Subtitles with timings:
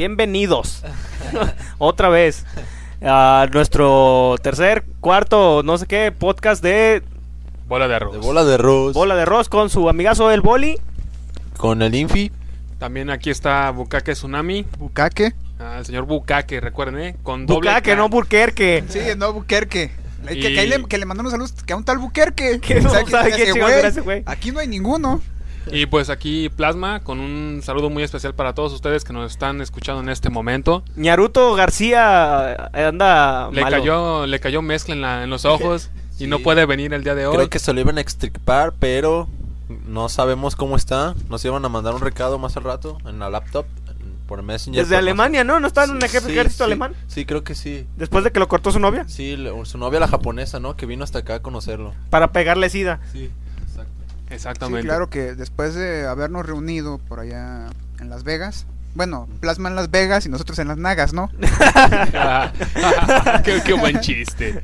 [0.00, 0.82] bienvenidos
[1.78, 2.46] otra vez
[3.02, 7.02] a nuestro tercer, cuarto, no sé qué, podcast de
[7.68, 8.12] Bola de arroz.
[8.14, 8.94] De bola de arroz.
[8.94, 10.78] Bola de Arroz con su amigazo El Boli.
[11.58, 12.32] Con el Infi.
[12.78, 14.64] También aquí está Bukake Tsunami.
[14.78, 15.34] Bucaque.
[15.58, 17.16] Ah, el señor Bukake, recuerden, ¿eh?
[17.22, 17.94] Con doble K.
[17.94, 18.82] no Burquerque.
[18.88, 19.90] Sí, no, Buquerque.
[20.26, 22.58] Que, Y- que, ahí le, que le mandamos saludos, que a un tal Buquerque.
[22.62, 24.22] Que no sabe que ese ese.
[24.24, 25.20] Aquí no hay ninguno.
[25.72, 29.60] Y pues aquí Plasma con un saludo muy especial para todos ustedes que nos están
[29.60, 30.82] escuchando en este momento.
[30.96, 33.76] Ñaruto García eh, anda Le malo.
[33.76, 36.26] cayó, le cayó mezcla en, la- en los ojos y Sí.
[36.26, 37.34] no puede venir el día de hoy.
[37.36, 39.28] Creo que se lo iban a extirpar, pero
[39.86, 41.14] no sabemos cómo está.
[41.28, 43.66] Nos iban a mandar un recado más al rato en la laptop,
[44.26, 44.82] por Messenger.
[44.82, 44.96] Desde.
[44.96, 45.58] Alemania, ¿no?
[45.60, 46.94] ¿No estaba en un Sí, ejército sí, alemán?
[47.08, 47.86] Sí, creo que sí.
[47.96, 49.04] Después de que lo cortó su novia.
[49.08, 50.76] Sí, le- su novia la japonesa, ¿no?
[50.76, 51.94] Que vino hasta acá a conocerlo.
[52.10, 53.00] Para pegarle sida.
[53.12, 53.30] Sí.
[54.30, 54.82] Exactamente.
[54.82, 57.66] Sí, claro que después de habernos reunido por allá
[58.00, 58.66] en Las Vegas.
[58.94, 61.30] Bueno, Plasma en Las Vegas y nosotros en Las Nagas, ¿no?
[63.44, 64.62] qué, qué buen chiste.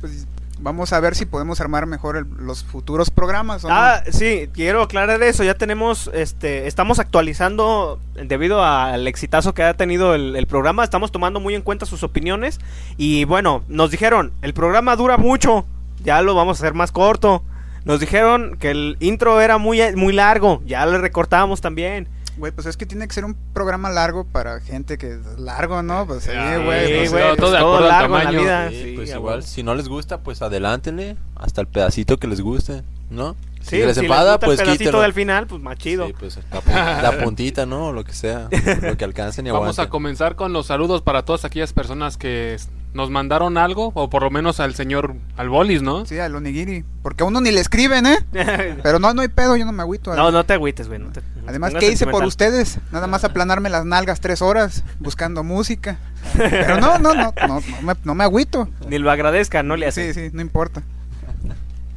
[0.00, 0.26] Pues
[0.60, 3.64] vamos a ver si podemos armar mejor el- los futuros programas.
[3.64, 3.74] ¿o no?
[3.74, 5.42] Ah, sí, quiero aclarar eso.
[5.42, 10.84] Ya tenemos, este, estamos actualizando debido al exitazo que ha tenido el, el programa.
[10.84, 12.58] Estamos tomando muy en cuenta sus opiniones.
[12.96, 15.66] Y bueno, nos dijeron, el programa dura mucho.
[16.02, 17.42] Ya lo vamos a hacer más corto.
[17.84, 20.62] Nos dijeron que el intro era muy, muy largo.
[20.66, 22.08] Ya le recortamos también.
[22.36, 25.82] Güey, pues es que tiene que ser un programa largo para gente que es largo,
[25.82, 26.06] ¿no?
[26.06, 26.30] Pues sí,
[26.64, 26.86] güey.
[26.86, 28.68] Sí, pues, güey, todo pues de todo acuerdo al largo en la vida.
[28.70, 32.40] Sí, Sí, pues igual, si no les gusta, pues adelántenle hasta el pedacito que les
[32.40, 33.34] guste, ¿no?
[33.60, 36.06] Sí, si les si enfada, gusta pues el pedacito del final, pues más chido.
[36.06, 37.88] Sí, pues la, pun- la puntita, ¿no?
[37.88, 38.48] O lo que sea,
[38.82, 39.90] lo que alcancen y Vamos a aguanten.
[39.90, 42.56] comenzar con los saludos para todas aquellas personas que
[42.92, 46.04] nos mandaron algo, o por lo menos al señor Albolis, ¿no?
[46.06, 46.84] Sí, al onigiri.
[47.02, 48.18] Porque a uno ni le escriben, ¿eh?
[48.82, 50.14] Pero no, no hay pedo, yo no me agüito.
[50.14, 50.98] no, no te agüites, güey.
[50.98, 52.78] no te- Además, ¿qué hice por ustedes?
[52.92, 55.98] Nada más aplanarme las nalgas tres horas buscando música.
[56.36, 58.68] Pero no, no, no, no, no me, no me agüito.
[58.88, 60.12] Ni lo agradezca, no le hace.
[60.12, 60.82] Sí, sí, no importa.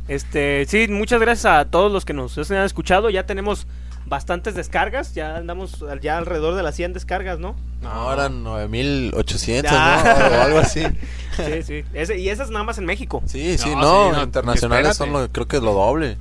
[0.07, 3.09] Este, sí, muchas gracias a todos los que nos han escuchado.
[3.09, 3.67] Ya tenemos
[4.05, 5.13] bastantes descargas.
[5.13, 7.55] Ya andamos al- ya alrededor de las 100 descargas, ¿no?
[7.81, 10.03] No, ahora 9800, Ah.
[10.31, 10.37] ¿no?
[10.37, 10.83] O algo así.
[11.35, 11.83] Sí, sí.
[11.93, 13.23] Ese- y esas nada más en México.
[13.25, 16.17] Sí, sí, No, no, sí, no, internacionales son lo, creo que es lo doble.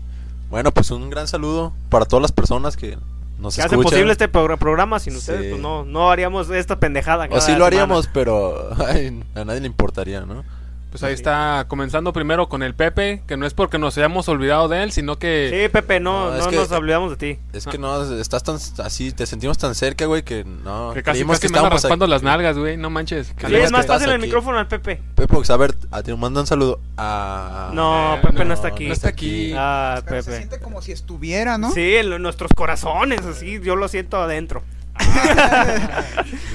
[0.48, 2.97] Bueno, pues un gran saludo para todas las personas que
[3.38, 3.82] nos Que escuchan.
[3.82, 4.99] posible este progr- programa.
[5.00, 5.49] Sin ustedes, Sí.
[5.50, 7.26] pues no, no haríamos esta pendejada.
[7.26, 7.66] O cada sí lo semana.
[7.66, 10.44] haríamos, pero ay, a nadie le importaría, ¿no?
[10.93, 11.23] Pues ahí Sí.
[11.23, 14.93] está comenzando primero con el Pepe, que no es porque nos hayamos olvidado de él,
[14.93, 15.49] sino que...
[15.51, 17.41] Sí, Pepe, no, No, que- nos olvidamos de ti.
[17.55, 20.93] Es que no, estás tan así, te sentimos tan cerca, güey, que no.
[20.93, 22.11] Que casi, casi me anda estábamos raspando aquí.
[22.11, 23.29] las nalgas, güey, no manches.
[23.29, 25.01] Sí, es que más estás fácil el micrófono al Pepe.
[25.15, 27.71] Pepe, pues a ver, a ti nos manda un saludo a...
[27.73, 28.87] No, Eh, Pepe no, no, está aquí.
[28.87, 29.55] no está aquí.
[29.57, 30.37] Ah, Pero se Pepe.
[30.45, 31.71] siente como si estuviera, ¿no?
[31.73, 34.63] Sí, en lo- nuestros corazones, así, yo lo siento adentro.
[34.95, 35.65] A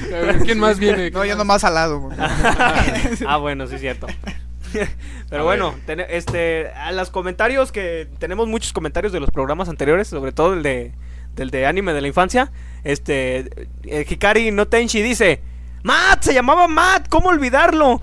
[0.11, 1.11] ver, ¿Quién más viene?
[1.11, 2.09] No, yo nomás al lado.
[3.27, 4.07] ah, bueno, sí es cierto.
[5.29, 9.69] Pero A bueno, ten- este, a los comentarios que tenemos muchos comentarios de los programas
[9.69, 10.93] anteriores, sobre todo el de
[11.35, 12.51] del de anime de la infancia.
[12.83, 15.41] Este, Hikari no Tenshi dice,
[15.83, 18.01] Matt, se llamaba Matt, ¿cómo olvidarlo?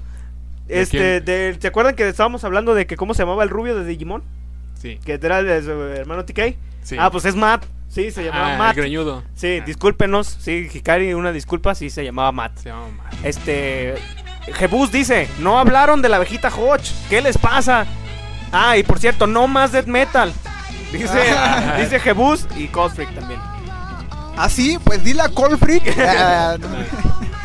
[0.69, 3.75] ¿De Este, de, ¿te acuerdan que estábamos hablando de que cómo se llamaba el rubio
[3.77, 4.23] de Digimon?
[4.81, 4.99] Sí.
[5.05, 6.55] Que era el de su hermano TK.
[6.85, 6.97] Sí.
[6.99, 7.65] Ah, pues es Matt.
[7.95, 8.77] Sí, se llamaba Ah, el Matt.
[8.77, 9.23] greñudo.
[9.35, 10.37] Sí, Ah, discúlpenos.
[10.41, 12.59] Sí, Hikari, una disculpa, sí se llamaba Matt.
[12.59, 13.15] Se llama Matt.
[13.25, 13.95] Este.
[14.55, 16.91] Jebus dice: No hablaron de la abejita Hodge.
[17.09, 17.87] ¿Qué les pasa?
[18.53, 20.33] Ah, y por cierto, no más death metal.
[20.93, 21.19] Dice,
[21.79, 23.41] dice Jebus y Cold Freak también.
[24.37, 24.79] ¿Ah, sí?
[24.83, 25.85] Pues dile a Cold Freak.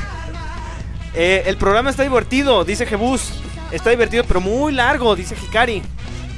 [1.16, 3.34] Eh, el programa está divertido, dice Jebus.
[3.72, 5.82] Está divertido, pero muy largo, dice Hikari.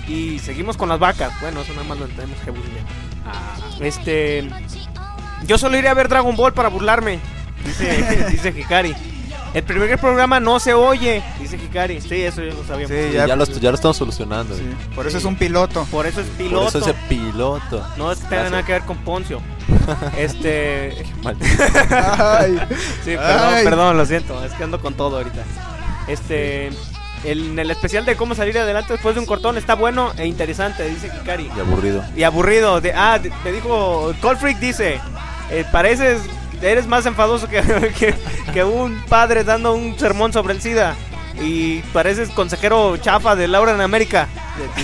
[0.07, 1.33] Y seguimos con las vacas.
[1.41, 2.71] Bueno, eso nada más lo entendemos Jebus y
[3.79, 4.49] Este.
[5.45, 7.19] Yo solo iré a ver Dragon Ball para burlarme.
[7.65, 8.95] Dice, dice Hikari.
[9.53, 11.99] El primer programa no se oye, dice Hikari.
[11.99, 12.95] Sí, eso ya lo sabíamos.
[12.95, 14.55] Sí, ya- ya, lo, ya lo estamos solucionando.
[14.55, 14.63] Sí,
[14.95, 15.85] por eso es un piloto.
[15.91, 16.67] Por eso es Por piloto.
[16.69, 17.85] eso ese piloto.
[17.97, 19.41] No es que tenga nada que ver con Poncio.
[20.17, 21.03] Este.
[21.25, 22.59] Ay.
[23.03, 23.63] Sí, perdón, Ay.
[23.65, 24.43] perdón, lo siento.
[24.45, 25.43] Es que ando con todo ahorita.
[26.07, 26.71] Este.
[27.23, 30.87] En el especial de cómo salir adelante después de un cortón está bueno e interesante,
[30.87, 31.49] dice Hikari.
[31.55, 32.03] Y aburrido.
[32.15, 32.81] Y aburrido.
[32.81, 34.13] De, ah, me dijo.
[34.21, 34.99] Cold Freak dice:
[35.51, 36.21] eh, Pareces.
[36.61, 37.61] Eres más enfadoso que,
[37.99, 38.13] que,
[38.53, 40.95] que un padre dando un sermón sobre el SIDA.
[41.41, 44.27] Y pareces consejero chafa de Laura en América.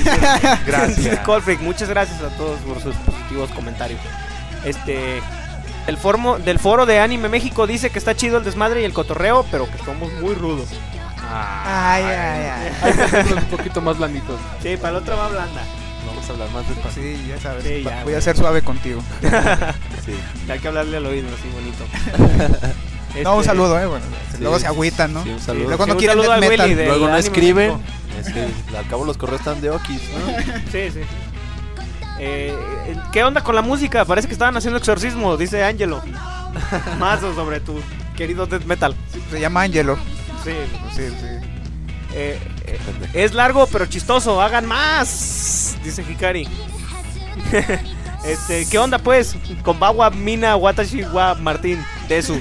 [0.65, 1.19] Gracias.
[1.19, 1.61] Cold Freak.
[1.61, 3.99] Muchas gracias a todos por sus positivos comentarios.
[4.63, 5.21] Este.
[5.87, 8.91] El formo, del foro de Anime México dice que está chido el desmadre y el
[8.91, 10.67] cotorreo, pero que somos muy rudos.
[11.29, 12.45] Ay, ay,
[12.83, 12.91] ay.
[13.03, 14.39] Hacerlos un poquito más blanditos.
[14.61, 15.61] Sí, para la otra va blanda.
[16.07, 17.03] Vamos a hablar más despacio.
[17.03, 17.63] Sí, ya sabes.
[17.63, 19.01] Sí, ya, Voy a ser suave contigo.
[20.05, 20.13] Sí.
[20.49, 22.65] Hay que hablarle al oído así bonito.
[23.23, 23.87] No, un Este, saludo, eh.
[23.87, 25.23] Bueno, Sí, luego se sí, agüitan, ¿no?
[25.23, 25.67] sí, un sí, saludo.
[25.69, 26.19] Luego sí, no un quieren.
[26.19, 27.73] Willy de- Luego no escriben.
[28.19, 28.47] Es que
[28.77, 30.53] al cabo los correos están de Okis, ¿no?
[30.71, 30.99] Sí, sí.
[32.19, 32.53] Eh,
[32.87, 34.05] eh, ¿Qué onda con la música?
[34.05, 36.01] Parece que estaban haciendo exorcismo, dice Angelo.
[36.99, 37.81] Más sobre tu
[38.15, 38.95] querido death metal.
[39.31, 39.97] Se llama Angelo.
[40.47, 40.53] Sí,
[40.95, 41.27] Sí, sí.
[42.13, 42.79] eh, eh,
[43.13, 46.47] es largo pero chistoso, hagan más, dice Hikari.
[48.25, 49.35] este, ¿qué onda pues?
[49.61, 52.39] Con Bawa Mina Watashi wa Martín Desu.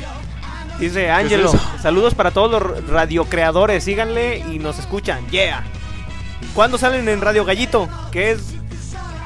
[0.78, 5.26] Dice Angelo, saludos para todos los radiocreadores, síganle y nos escuchan.
[5.30, 5.64] Yeah.
[6.54, 7.88] ¿Cuándo salen en Radio Gallito?
[8.12, 8.54] ¿Qué es,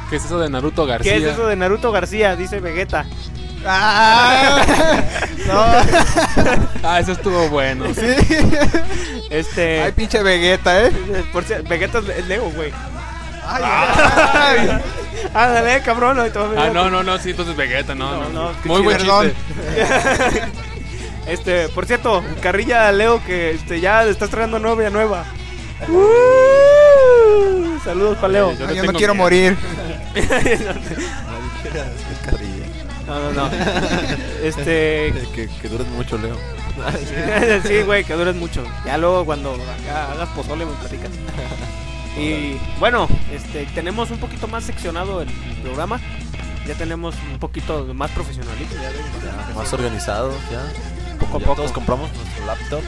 [0.09, 1.12] ¿Qué es eso de Naruto García?
[1.12, 2.35] ¿Qué es eso de Naruto García?
[2.35, 3.05] Dice Vegeta.
[3.66, 4.64] ¡Ah!
[5.46, 5.64] no.
[6.82, 7.84] Ah, eso estuvo bueno.
[7.94, 8.00] Sí.
[9.28, 9.82] Este.
[9.82, 10.92] Ay, pinche Vegeta, ¿eh?
[11.32, 12.72] por si- Vegeta es Leo, güey.
[13.46, 14.80] Ay, ay.
[15.34, 16.18] Ándale, cabrón.
[16.56, 18.50] Ah, no, no, no, sí, entonces Vegeta, no, No, no.
[18.50, 19.32] no, Muy buen perdón.
[19.32, 20.42] chiste.
[21.26, 25.24] Este, por cierto, carrilla Leo que este ya está estrenando novia nueva.
[25.86, 28.52] Uh, saludos para Leo.
[28.58, 29.24] Yo le yo no quiero miedo.
[29.24, 29.56] morir.
[33.10, 33.50] No, no, no.
[34.42, 36.36] Este, Que, que dures mucho, Leo.
[37.66, 38.62] sí, güey, que dures mucho.
[38.86, 41.10] Ya luego cuando acá hagas pozole me platicas.
[42.16, 45.28] Y bueno, este, tenemos un poquito más seccionado el
[45.62, 46.00] programa.
[46.66, 48.76] Ya tenemos un poquito más profesionalismo.
[48.80, 48.90] Ya,
[49.48, 50.62] Ya, más organizados, ya.
[51.18, 51.56] Poco a Ya poco.
[51.56, 52.82] Todos compramos nuestro laptop.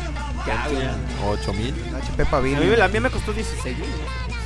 [0.46, 1.38] Ya, güey.
[1.40, 1.74] 8 mil.
[1.96, 2.70] HP A Pavilion.
[2.70, 3.86] mí, la mía me costó 16 mil.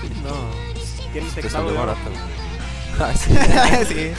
[0.00, 1.12] Sí, no.
[1.12, 2.10] Tiene Te teclado de barato.
[2.98, 3.34] Ah, sí.
[3.86, 4.12] sí.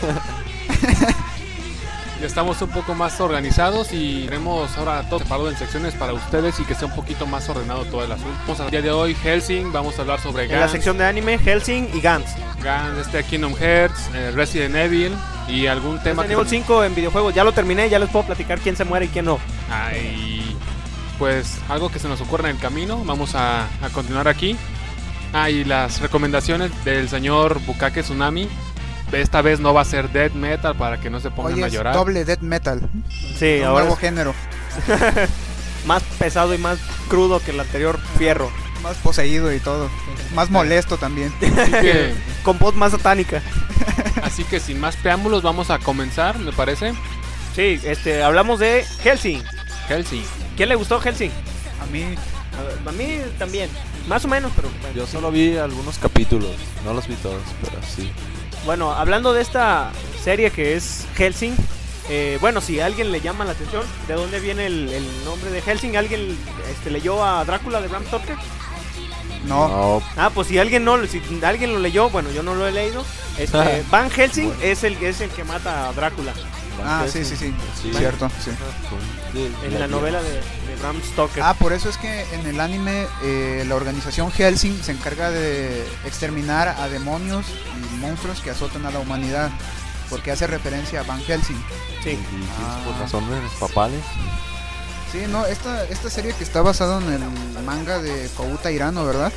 [2.19, 6.59] Ya estamos un poco más organizados y tenemos ahora todo separado en secciones para ustedes
[6.59, 8.35] y que sea un poquito más ordenado todo el asunto.
[8.47, 11.05] Vamos a día de hoy Helsing, vamos a hablar sobre En la Gans, sección de
[11.05, 12.31] anime, Helsing y Gantz.
[12.63, 15.13] Gans, este Kingdom Hearts, eh, Resident Evil
[15.47, 17.35] y algún tema Resident Evil 5 en videojuegos.
[17.35, 19.37] Ya lo terminé, ya les puedo platicar quién se muere y quién no.
[19.69, 20.57] Ay,
[21.19, 24.57] pues algo que se nos ocurre en el camino, vamos a, a continuar aquí.
[25.33, 28.49] Ah, y las recomendaciones del señor Bukake Tsunami.
[29.11, 31.67] Esta vez no va a ser death metal para que no se pongan Oye, a
[31.67, 31.93] es llorar.
[31.95, 32.81] doble death metal.
[33.37, 34.33] Sí, un ahora nuevo es género.
[35.85, 36.77] más pesado y más
[37.07, 38.51] crudo que el anterior fierro.
[38.83, 39.89] Más poseído y todo.
[40.35, 41.33] Más molesto también.
[41.41, 42.13] Así que,
[42.43, 43.41] Con voz más satánica.
[44.23, 46.93] así que sin más preámbulos vamos a comenzar, me parece.
[47.55, 49.41] Sí, este, hablamos de Helsing.
[49.87, 50.23] Helsing.
[50.55, 51.31] ¿Quién le gustó Helsing?
[51.81, 52.03] A mí.
[52.03, 53.69] A, a mí también.
[54.07, 54.95] Más o menos, pero bueno.
[54.95, 56.51] Yo solo vi algunos capítulos.
[56.85, 58.11] No los vi todos, pero sí.
[58.65, 59.91] Bueno, hablando de esta
[60.23, 61.55] serie que es Helsing,
[62.09, 65.49] eh, bueno, si a alguien le llama la atención, ¿de dónde viene el, el nombre
[65.51, 65.95] de Helsing?
[65.97, 66.37] ¿Alguien
[66.71, 68.35] este, leyó a Drácula de Bram Stoker?
[69.45, 69.67] No.
[69.67, 72.71] No, Ah, pues si alguien no, si alguien lo leyó, bueno, yo no lo he
[72.71, 73.05] leído.
[73.37, 74.63] Este, Van Helsing Bueno.
[74.63, 76.33] es el es el que mata a Drácula
[76.83, 77.53] Ah, sí, sí, sí.
[77.81, 77.91] Sí.
[77.93, 78.51] Cierto, sí.
[79.33, 80.41] Sí, en la novela de
[80.79, 81.43] Bram Stoker.
[81.43, 85.81] Ah, por eso es que en el anime eh, la organización Helsing se encarga de
[86.05, 87.45] exterminar a demonios
[87.93, 89.49] y monstruos que azotan a la humanidad.
[90.09, 91.61] Porque hace referencia a Van Helsing.
[92.03, 92.11] sí.
[92.11, 92.81] Y, y Ah.
[92.85, 94.01] por razones papales.
[95.11, 99.31] Sí, no, esta, esta serie que está basada en el manga de Kouta Hirano, ¿verdad?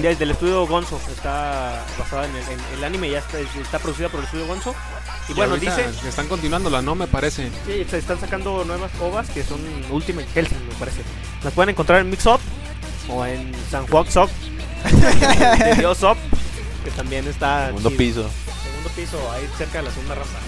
[0.00, 4.10] Desde el estudio Gonzo está basada en el, en el anime, ya está, está producida
[4.10, 4.74] por el estudio Gonzo.
[5.28, 6.94] Y, Y bueno, dice, Están continuándola, ¿no?
[6.94, 7.50] Me parce.
[7.66, 11.00] sí, se están sacando nuevas ovas que son Ultimate Helsing, me parece.
[11.42, 12.40] Las pueden encontrar en Mixup
[13.08, 14.28] o en San Juan Shop,
[15.64, 16.16] de Dios Shop,
[16.84, 17.98] que también está Segundo chido.
[17.98, 18.30] piso.
[18.64, 20.38] Segundo piso, ahí cerca de la segunda raza.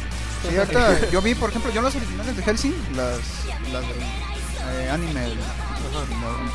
[0.48, 3.18] Sí, ahorita yo vi, por ejemplo, yo las originales de Helsing, las,
[3.72, 3.96] las del
[4.72, 5.38] eh, anime, el,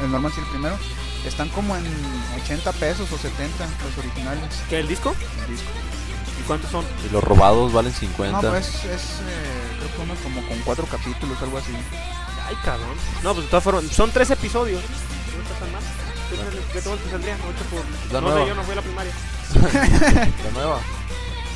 [0.03, 0.77] el normal sí, el primero,
[1.25, 1.85] están como en
[2.43, 4.43] 80 pesos o 70 los originales.
[4.69, 5.15] ¿Qué, el disco?
[5.45, 5.69] el disco.
[6.39, 6.85] ¿Y cuántos son?
[7.07, 8.41] Y los robados valen 50.
[8.41, 11.73] No, pues es, eh, creo que uno como con cuatro capítulos, algo así.
[12.47, 12.95] Ay, cabrón.
[13.23, 14.81] No, pues de todas formas, son tres episodios.
[15.35, 15.81] No está tan mal.
[16.29, 17.35] ¿Qué tal- ¿Qué tal te saldría?
[17.35, 18.13] Ocho por...
[18.13, 18.41] La no nueva.
[18.43, 19.13] sé, yo no fui a la primaria.
[20.43, 20.79] La nueva.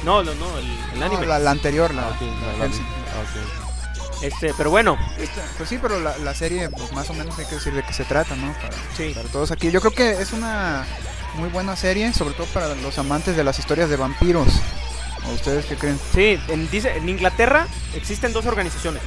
[0.03, 1.25] No, no, no, el, el No, anime.
[1.27, 2.85] la, la anterior, la, Ah, ok, la la- la- Hellsing.
[2.85, 3.70] ah, ok.
[4.21, 4.97] Este, pero bueno,
[5.57, 7.93] Pues sí, pero la, la serie, pues más o menos hay que decir de qué
[7.93, 8.53] se trata, ¿no?
[8.53, 9.11] Para, sí.
[9.15, 9.71] para todos aquí.
[9.71, 10.85] Yo creo que es una
[11.35, 14.47] muy buena serie, sobre todo para los amantes de las historias de vampiros.
[15.27, 15.99] ¿O ustedes qué creen?
[16.13, 19.01] Sí, en, dice, en Inglaterra existen dos organizaciones.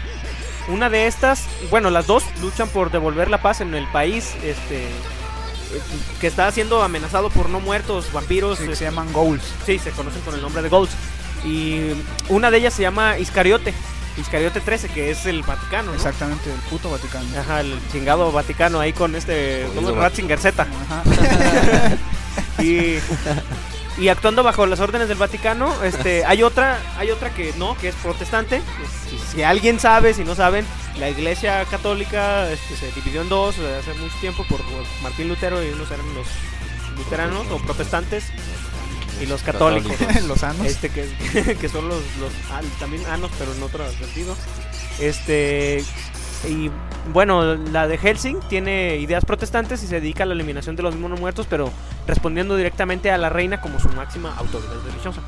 [0.69, 4.89] Una de estas, bueno, las dos luchan por devolver la paz en el país, este,
[6.21, 9.43] que está siendo amenazado por no muertos, vampiros, Sí, que se llaman Goals.
[9.67, 10.95] sí, se conocen con el nombre de Ghosts.
[11.45, 11.93] Y
[12.31, 13.75] una de ellas se llama Iscariote,
[14.17, 15.97] Iscariote 13, que es el Vaticano, ¿no?
[15.97, 17.27] Exactamente, el puto Vaticano.
[17.39, 19.97] Ajá, el chingado Vaticano ahí con este Jodido ¿cómo es?
[19.97, 20.03] Vaticano.
[20.03, 20.63] Ratzinger Z.
[20.63, 21.03] Ajá.
[22.63, 22.99] Y,
[23.99, 27.89] y actuando bajo las órdenes del Vaticano, este, hay otra, hay otra que no, que
[27.89, 28.63] es protestante.
[29.09, 30.65] Si, si alguien sabe, si no saben,
[30.99, 34.61] la Iglesia Católica este, se dividió en dos eh, hace mucho tiempo por
[35.03, 36.27] Martín Lutero y unos eran los
[36.97, 38.25] luteranos o protestantes
[39.21, 39.93] y los católicos.
[40.29, 40.67] Los anos.
[40.67, 41.07] Este que,
[41.61, 44.37] que son los, los ah, también anos, pero en otro sentido.
[45.01, 45.85] Este
[46.49, 46.71] y
[47.13, 50.95] bueno, la de Helsing tiene ideas protestantes y se dedica a la eliminación de los
[50.95, 51.71] mismos muertos, pero
[52.07, 55.21] respondiendo directamente a la reina como su máxima autoridad religiosa.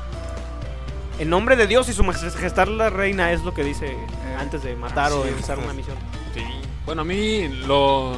[1.19, 3.97] En nombre de Dios y su majestad la reina es lo que dice
[4.39, 5.97] antes de matar o empezar una misión.
[6.33, 6.43] Sí.
[6.85, 8.17] Bueno, a mí los,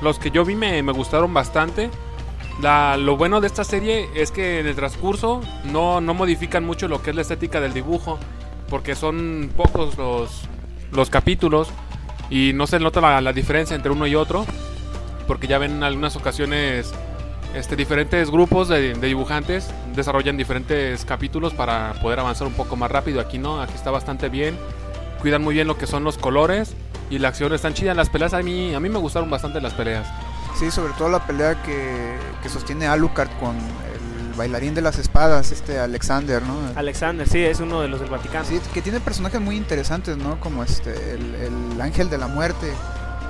[0.00, 1.90] los que yo vi me, me gustaron bastante.
[2.60, 6.88] La- lo bueno de esta serie es que en el transcurso no, no modifican mucho
[6.88, 8.18] lo que es la estética del dibujo,
[8.68, 10.42] porque son pocos los,
[10.92, 11.68] los capítulos
[12.30, 14.44] y no se nota la, la diferencia entre uno y otro,
[15.26, 16.92] porque ya ven en algunas ocasiones
[17.54, 22.90] este, diferentes grupos de, de dibujantes desarrollan diferentes capítulos para poder avanzar un poco más
[22.90, 23.20] rápido.
[23.20, 24.58] Aquí no, aquí está bastante bien,
[25.20, 26.74] cuidan muy bien lo que son los colores
[27.08, 27.94] y la acción están chida.
[27.94, 30.06] Las peleas a mí, a mí me gustaron bastante las peleas.
[30.58, 35.52] Sí, sobre todo la pelea que, que sostiene Alucard con el bailarín de las espadas,
[35.52, 36.54] este Alexander, ¿no?
[36.74, 38.44] Alexander, sí, es uno de los del Vaticano.
[38.44, 40.40] Sí, que tiene personajes muy interesantes, ¿no?
[40.40, 41.34] Como este, el,
[41.74, 42.72] el ángel de la muerte,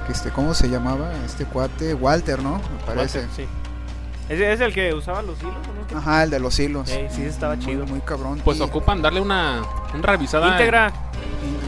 [0.06, 1.12] que este, ¿cómo se llamaba?
[1.26, 2.56] Este cuate, Walter, ¿no?
[2.56, 3.20] Me parece.
[3.20, 3.46] Walter, sí.
[4.30, 5.54] ¿Es, es el que usaba los hilos?
[5.54, 5.98] ¿o no?
[5.98, 6.88] Ajá, el de los hilos.
[6.90, 7.86] Eh, sí, estaba Muy- chido.
[7.86, 8.40] Muy, cabrón.
[8.44, 9.62] Pues Y- ocupan darle una,
[9.94, 10.48] una revisada.
[10.50, 10.92] Íntegra.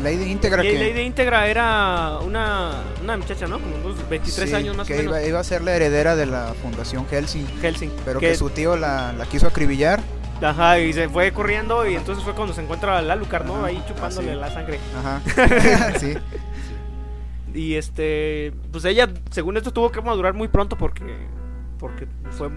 [0.03, 3.59] Lady Íntegra Y que, Lady Íntegra era una, una muchacha, ¿no?
[3.59, 5.17] Como unos 23 sí, años más que o menos.
[5.17, 7.91] Iba, iba a ser la heredera de la Fundación Helsing, Helsing.
[8.05, 10.01] pero que, su tío la, la quiso acribillar.
[10.43, 13.57] Ajá, y se fue corriendo y entonces fue cuando se encuentra a Alucard, ¿no?
[13.57, 14.41] Ajá, Ahí chupándole así.
[14.41, 14.81] la sangre.
[14.99, 15.99] Ajá.
[15.99, 16.15] sí.
[17.55, 21.17] Y este, pues ella, según esto, tuvo que madurar muy pronto porque,
[21.79, 22.49] porque fue...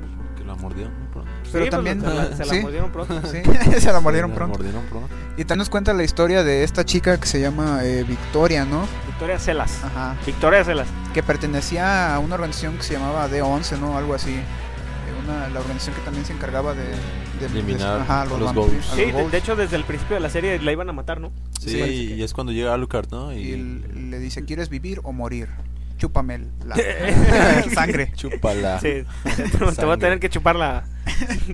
[0.43, 0.85] Que la mordió.
[0.89, 1.12] ¿no?
[1.12, 1.31] Pronto.
[1.51, 2.59] Pero sí, pues, también- se la, se la sí.
[2.62, 3.21] mordieron pronto.
[3.27, 3.41] Sí,
[3.79, 4.57] se la mordieron pronto.
[4.57, 5.09] mordieron pronto.
[5.38, 8.85] Y también nos cuenta la historia de esta chica que se llama eh, Victoria, ¿no?
[9.07, 9.83] Victoria Celas.
[9.83, 10.15] Ajá.
[10.25, 10.88] Victoria Celas.
[11.13, 13.97] Que pertenecía a una organización que se llamaba D11, ¿no?
[13.97, 14.31] Algo así.
[14.31, 14.43] Eh,
[15.23, 18.53] Una, la organización que también se encargaba de, de- Eliminar de- ajá, a los a
[18.95, 21.31] Sí, los de, hecho desde el principio de la serie la iban a matar, ¿no?
[21.59, 23.31] Sí, Sí, parece que- y es cuando llega Alucard, ¿no?
[23.33, 23.55] Y Y,
[24.09, 25.47] le dice, ¿quieres vivir o morir?
[25.97, 26.75] Chúpame la
[27.73, 28.12] sangre.
[28.15, 28.79] chúpala.
[28.79, 29.97] Sí, te voy a Sangre.
[29.97, 30.83] tener que chupar la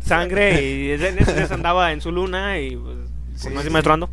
[0.03, 2.97] sangre y en ese entonces andaba en su luna y pues,
[3.35, 3.69] Sí, no sí.
[3.69, 4.09] maestro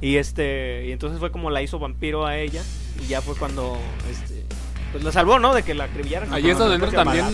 [0.00, 2.62] y este y entonces fue como la hizo vampiro a ella
[3.02, 3.78] y ya fue cuando
[4.10, 4.44] este
[4.92, 5.54] pues la salvó, ¿no?
[5.54, 6.32] De que la acribillaran.
[6.32, 7.26] Ahí es donde entra también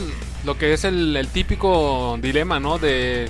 [0.44, 2.78] lo que es el, el típico dilema, ¿no?
[2.78, 3.28] De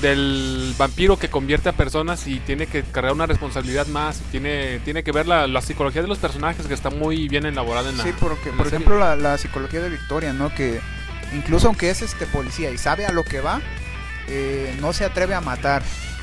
[0.00, 5.02] del vampiro que convierte a personas y tiene que cargar una responsabilidad más, tiene tiene
[5.02, 8.04] que ver la, la psicología de los personajes que está muy bien elaborada en la
[8.04, 10.54] Sí, porque, la por ejemplo, la, la psicología de Victoria, ¿no?
[10.54, 10.80] Que
[11.32, 13.60] incluso aunque es este policía y sabe a lo que va,
[14.28, 15.82] eh, no se atreve a matar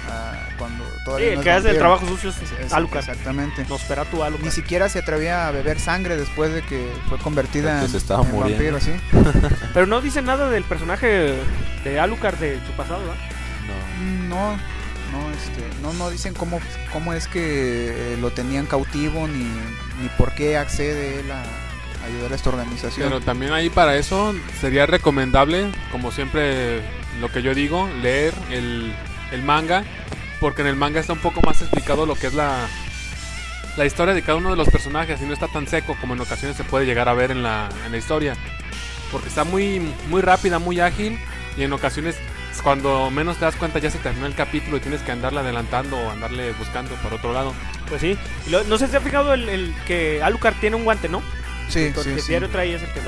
[0.09, 2.99] ah, cuando Sí, todavía el no es que hace el trabajo sucio es Es- Alucard.
[3.09, 3.65] Exactamente.
[3.67, 4.45] Nosferatu Alucard.
[4.45, 7.97] Ni siquiera se atrevía a beber sangre después de que fue convertida Que en, se
[7.97, 8.91] estaba en vampiro, ¿sí?
[9.73, 11.35] Pero no dice nada del personaje
[11.83, 13.15] de Alucard de su pasado, ¿verdad?
[13.99, 14.51] No.
[14.51, 14.57] No,
[15.11, 16.59] no, este, no, no dicen cómo,
[16.91, 21.43] cómo es que eh, lo tenían cautivo ni, ni por qué accede él a
[22.05, 23.09] ayudar a esta organización.
[23.09, 26.81] Pero también ahí para eso sería recomendable, como siempre
[27.21, 28.93] lo que yo digo, leer el,
[29.31, 29.83] el manga,
[30.39, 32.67] porque en el manga está un poco más explicado lo que es la,
[33.77, 36.21] la historia de cada uno de los personajes y no está tan seco como en
[36.21, 38.35] ocasiones se puede llegar a ver en la, en la historia.
[39.11, 41.19] Porque está muy, muy rápida, muy ágil
[41.55, 42.17] y en ocasiones
[42.61, 45.97] cuando menos te das cuenta ya se terminó el capítulo y tienes que andarle adelantando
[45.97, 47.53] o andarle buscando por otro lado.
[47.89, 48.17] Pues sí.
[48.47, 51.21] Y lo- no sé si ha fijado el, el que Alucard tiene un guante, ¿no?
[51.69, 52.27] sí, Porque sí, sí.
[52.29, 53.01] diario trae ese que.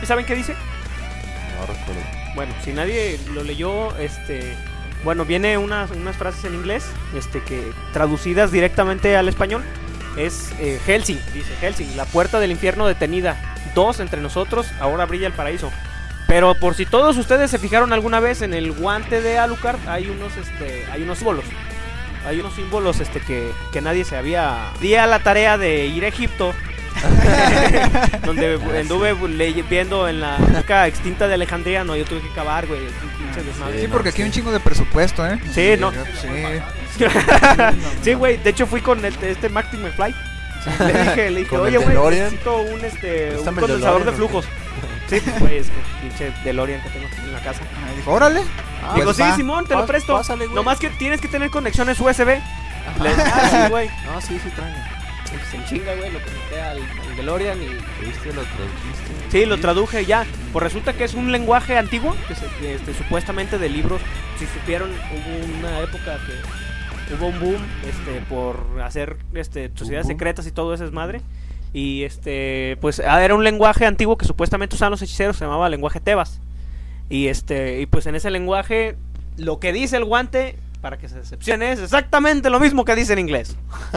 [0.00, 0.54] ¿Sí ¿Saben qué dice?
[1.58, 2.00] No recuerdo.
[2.34, 4.54] Bueno, si nadie lo leyó, este,
[5.04, 7.60] bueno, viene unas, unas frases en inglés, este, que
[7.92, 9.62] traducidas directamente al español,
[10.16, 15.26] es eh, Helsing, dice Helsing, la puerta del infierno detenida, dos entre nosotros, ahora brilla
[15.26, 15.70] el paraíso.
[16.30, 20.08] Pero por si todos ustedes se fijaron alguna vez en el guante de Alucard, hay
[20.08, 21.44] unos, este, hay unos símbolos.
[22.24, 24.68] Hay unos símbolos este, que, que nadie se había...
[24.80, 26.54] Di a la tarea de ir a Egipto
[28.24, 29.14] donde anduve
[29.68, 32.80] viendo en la época extinta de Alejandría, no, yo tuve que cavar, güey.
[33.18, 33.80] pinche desmadre.
[33.80, 35.36] Sí, porque aquí hay un chingo de presupuesto, ¿eh?
[35.52, 35.90] Sí, no.
[35.90, 36.28] Sí.
[38.02, 40.14] Sí, güey, de hecho fui con este, este Marty McFly.
[40.78, 44.08] Le dije, le dije, ¿Con el oye, güey, necesito un, este, un condensador de DeLorean,
[44.08, 44.44] ¿o flujos.
[45.10, 47.60] Sí, pues, güey, es que pinche DeLorean que tengo en la casa.
[47.64, 48.40] Ah, Dijo, órale.
[48.82, 49.36] Ah, Digo, pues sí, va.
[49.36, 50.14] Simón, te lo presto.
[50.14, 50.54] pásale, güey.
[50.54, 52.26] Nomás que tienes que tener conexiones USB.
[52.28, 52.42] Le-
[53.10, 53.88] ah, sí, güey.
[54.06, 54.74] No, sí, sí traen.
[55.30, 57.66] pues, en chinga, güey, lo conecté al, al DeLorean y
[58.04, 58.32] ¿Viste?
[58.32, 59.10] ¿Lo tradujiste?
[59.30, 60.24] Sí, lo traduje ya.
[60.52, 64.00] Pues resulta que es un lenguaje antiguo, que, se- que, este, supuestamente de libros,
[64.38, 70.14] si supieron, hubo una época que hubo un boom este, por hacer este, sociedades boom?
[70.16, 71.20] secretas y todo ese desmadre.
[71.72, 75.68] Y este, pues ah, era un lenguaje antiguo que supuestamente usaban los hechiceros, se llamaba
[75.68, 76.40] lenguaje Tebas.
[77.08, 78.96] Y este, y pues en ese lenguaje,
[79.36, 83.12] lo que dice el guante, para que se decepcione, es exactamente lo mismo que dice
[83.12, 83.56] en inglés.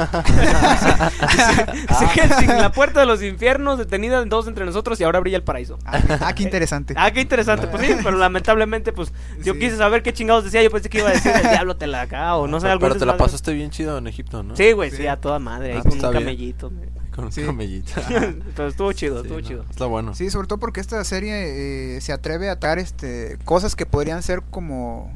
[2.40, 5.44] Dice la puerta de los infiernos detenida en dos entre nosotros y ahora brilla el
[5.44, 5.78] paraíso.
[5.86, 6.94] Ah, ah, qué interesante.
[6.98, 9.12] Ah, qué interesante, pues sí, pero lamentablemente, pues
[9.44, 9.60] yo Sí.
[9.60, 10.62] quise saber qué chingados decía.
[10.64, 12.88] Yo pensé que iba a decir el diablo te la acá o no sé, algún
[12.90, 14.56] pero te la pasaste bien chido en Egipto, ¿no?
[14.56, 15.08] Sí, güey, sí, Sí.
[15.08, 16.12] a toda madre, ahí Ah, con un bien.
[16.12, 16.70] camellito.
[16.70, 17.44] me- Con un Sí.
[17.46, 17.92] camellito.
[18.56, 19.66] pero estuvo chido, Sí, estuvo no, chido.
[19.70, 20.16] Está bueno.
[20.16, 24.24] Sí, sobre todo porque esta serie eh, se atreve a atar este, cosas que podrían
[24.24, 25.12] ser como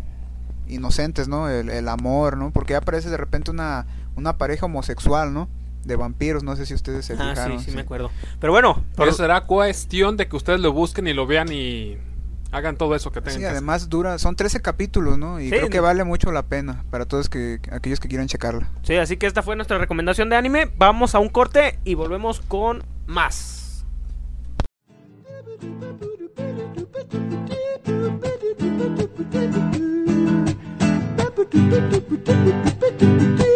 [0.67, 1.49] inocentes, ¿no?
[1.49, 2.51] El, el amor, ¿no?
[2.51, 3.85] Porque aparece de repente una,
[4.15, 5.47] una pareja homosexual, ¿no?
[5.85, 7.59] De vampiros, no sé si ustedes se Ah, fijaron.
[7.59, 8.11] sí, sí, me acuerdo.
[8.39, 11.97] Pero bueno, Pero será cuestión de que ustedes lo busquen y lo vean y
[12.51, 13.57] hagan todo eso que tengan Sí, que hacer.
[13.57, 15.39] además dura, son 13 capítulos, ¿no?
[15.39, 18.27] Y Sí, creo que no- vale mucho la pena para todos que aquellos que quieran
[18.27, 18.69] checarla.
[18.83, 20.71] sí, así que esta fue nuestra recomendación de anime.
[20.77, 23.85] Vamos a un corte y volvemos con más.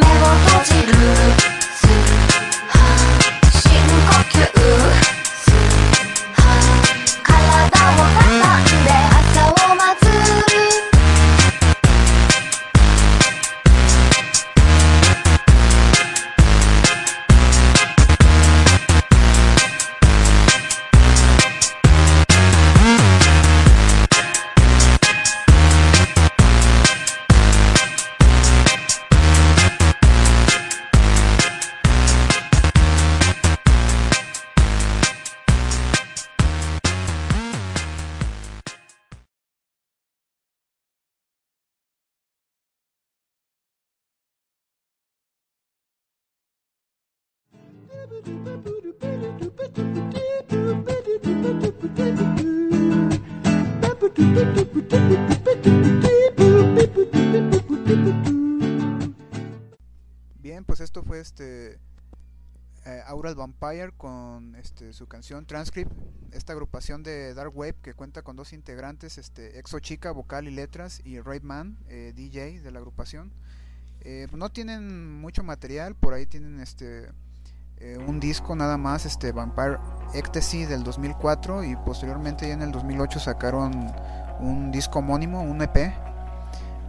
[0.00, 1.19] 目を閉じる。
[61.10, 61.80] Fue este
[62.86, 65.90] eh, Aural Vampire con este su canción Transcript,
[66.30, 70.52] esta agrupación de Dark Wave que cuenta con dos integrantes, este Exo Chica, vocal y
[70.52, 73.32] letras, y Raid Man, eh, DJ de la agrupación.
[74.02, 77.08] Eh, no tienen mucho material, por ahí tienen este
[78.06, 79.78] un disco nada más, este Vampire
[80.14, 83.72] Ecstasy del 2004 y posteriormente ya en el 2008 sacaron
[84.38, 85.92] un disco homónimo, un EP.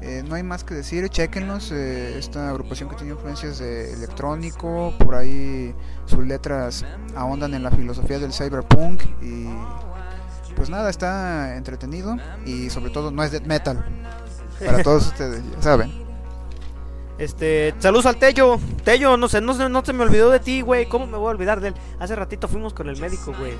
[0.01, 1.71] Eh, no hay más que decir, chequenlos.
[1.71, 6.83] eh, esta agrupación que tiene influencias de electrónico, por ahí sus letras
[7.15, 9.45] ahondan en la filosofía del cyberpunk y
[10.55, 13.85] pues nada, está entretenido y sobre todo no es death metal.
[14.65, 15.91] Para todos ustedes, ya saben.
[17.17, 18.59] Este, saludos al Tello.
[18.83, 20.87] Tello, no sé, no, se- no se me olvidó de ti, güey.
[20.89, 21.75] ¿Cómo me voy a olvidar de él?
[21.99, 23.53] Hace ratito fuimos con el médico, güey.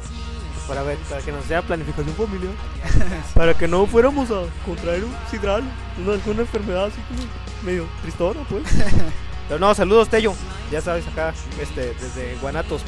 [0.72, 2.54] Para ver, para que nos sea planificación familiar.
[3.36, 5.64] para que no fuéramos a contraer un sidral,
[6.02, 7.20] una, alguna enfermedad así como
[7.66, 8.64] medio tristona, pues.
[9.50, 10.34] Pero no, saludos, Tello.
[10.72, 12.84] Ya sabes, acá, este, desde Guanatos.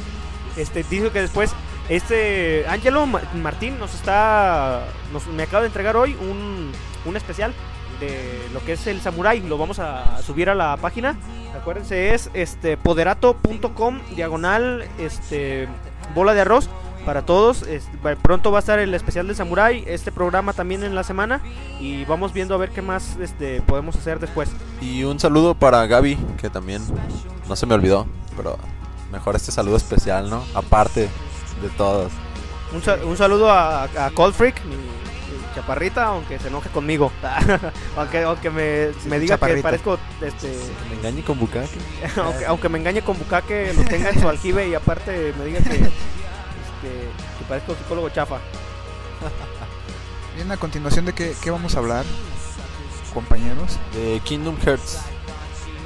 [0.56, 1.50] Este, dice que después,
[1.90, 6.72] este, Angelo Ma- Martín nos está, nos, me acaba de entregar hoy un,
[7.04, 7.52] un especial
[8.00, 9.40] de lo que es el samurai.
[9.40, 11.18] Lo vamos a subir a la página.
[11.54, 15.68] Acuérdense, es este poderato.com diagonal este
[16.14, 16.70] bola de arroz
[17.04, 17.62] para todos.
[17.62, 17.88] Es-
[18.22, 21.40] pronto va a estar el especial de samurai, este programa también en la semana
[21.80, 24.50] y vamos viendo a ver qué más este podemos hacer después.
[24.80, 26.82] Y un saludo para Gaby, que también
[27.48, 28.58] no se me olvidó, pero
[29.12, 30.42] mejor este saludo especial, ¿no?
[30.54, 31.08] Aparte
[31.62, 32.12] de todos.
[32.72, 37.12] Un, un saludo a, a Cold Freak, mi, mi chaparrita, aunque se enoje conmigo.
[37.96, 41.68] aunque aunque me, me diga que parezco este Que me engañe con Bukake.
[42.16, 45.60] aunque, aunque me engañe con Bukake, lo tenga en su aljibe y aparte me diga
[45.60, 45.88] que,
[46.88, 48.38] que parezco psicólogo chafa.
[50.36, 52.04] Bien, a continuación de qué, qué vamos a hablar,
[53.12, 53.78] compañeros.
[53.94, 54.98] de Kingdom Hearts.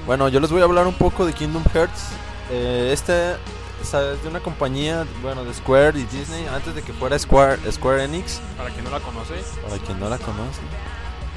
[0.07, 2.09] Bueno, yo les voy a hablar un poco de Kingdom Hearts.
[2.51, 3.37] Eh, este
[3.83, 8.05] es de una compañía, bueno, de Square y Disney, antes de que fuera Square, Square
[8.05, 10.61] Enix, Para quien no la conoce, para quien no la conoce.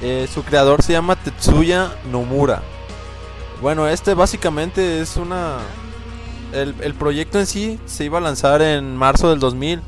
[0.00, 2.62] Eh, su creador se llama Tetsuya Nomura.
[3.60, 5.58] Bueno, este básicamente es una...
[6.52, 9.80] El, el proyecto en sí se iba a lanzar en marzo del 2000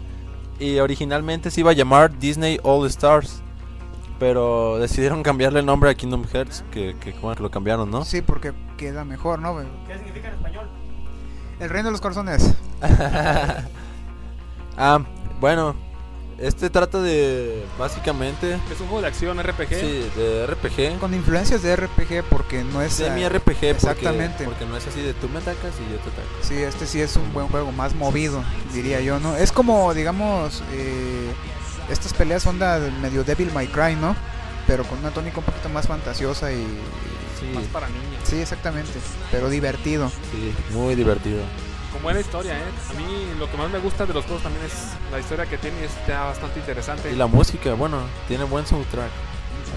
[0.58, 3.42] y originalmente se iba a llamar Disney All Stars.
[4.18, 8.04] Pero decidieron cambiarle el nombre a Kingdom Hearts, que, que bueno, que lo cambiaron, ¿no?
[8.04, 9.58] Sí, porque queda mejor, ¿no?
[9.86, 10.68] ¿Qué significa en español?
[11.58, 12.54] El reino de los corazones.
[14.78, 15.00] ah,
[15.40, 15.74] bueno,
[16.38, 19.68] este trata de básicamente es un juego de acción RPG.
[19.68, 22.92] sí, de RPG, Con influencias de RPG porque no es...
[22.94, 24.44] semi eh, RPG, porque, Exactamente.
[24.44, 26.28] porque no es así de tú me atacas y yo te ataco.
[26.42, 28.42] Sí, este sí es un buen juego, más movido,
[28.72, 29.36] diría yo, ¿no?
[29.36, 31.32] Es como, digamos, eh,
[31.90, 34.16] estas peleas onda medio Devil May Cry, ¿no?
[34.66, 36.66] Pero con una tónica un poquito más fantasiosa y...
[37.38, 38.22] Sí, Más para niños.
[38.22, 38.92] Sí, exactamente,
[39.30, 40.08] pero divertido.
[40.30, 41.40] sí, muy divertido.
[41.94, 42.64] Con buena historia, ¿eh?
[42.90, 43.04] A mí
[43.38, 44.72] lo que más me gusta de los juegos también es
[45.12, 47.10] la historia que tiene y está bastante interesante.
[47.10, 49.08] Y la música, bueno, tiene buen soundtrack,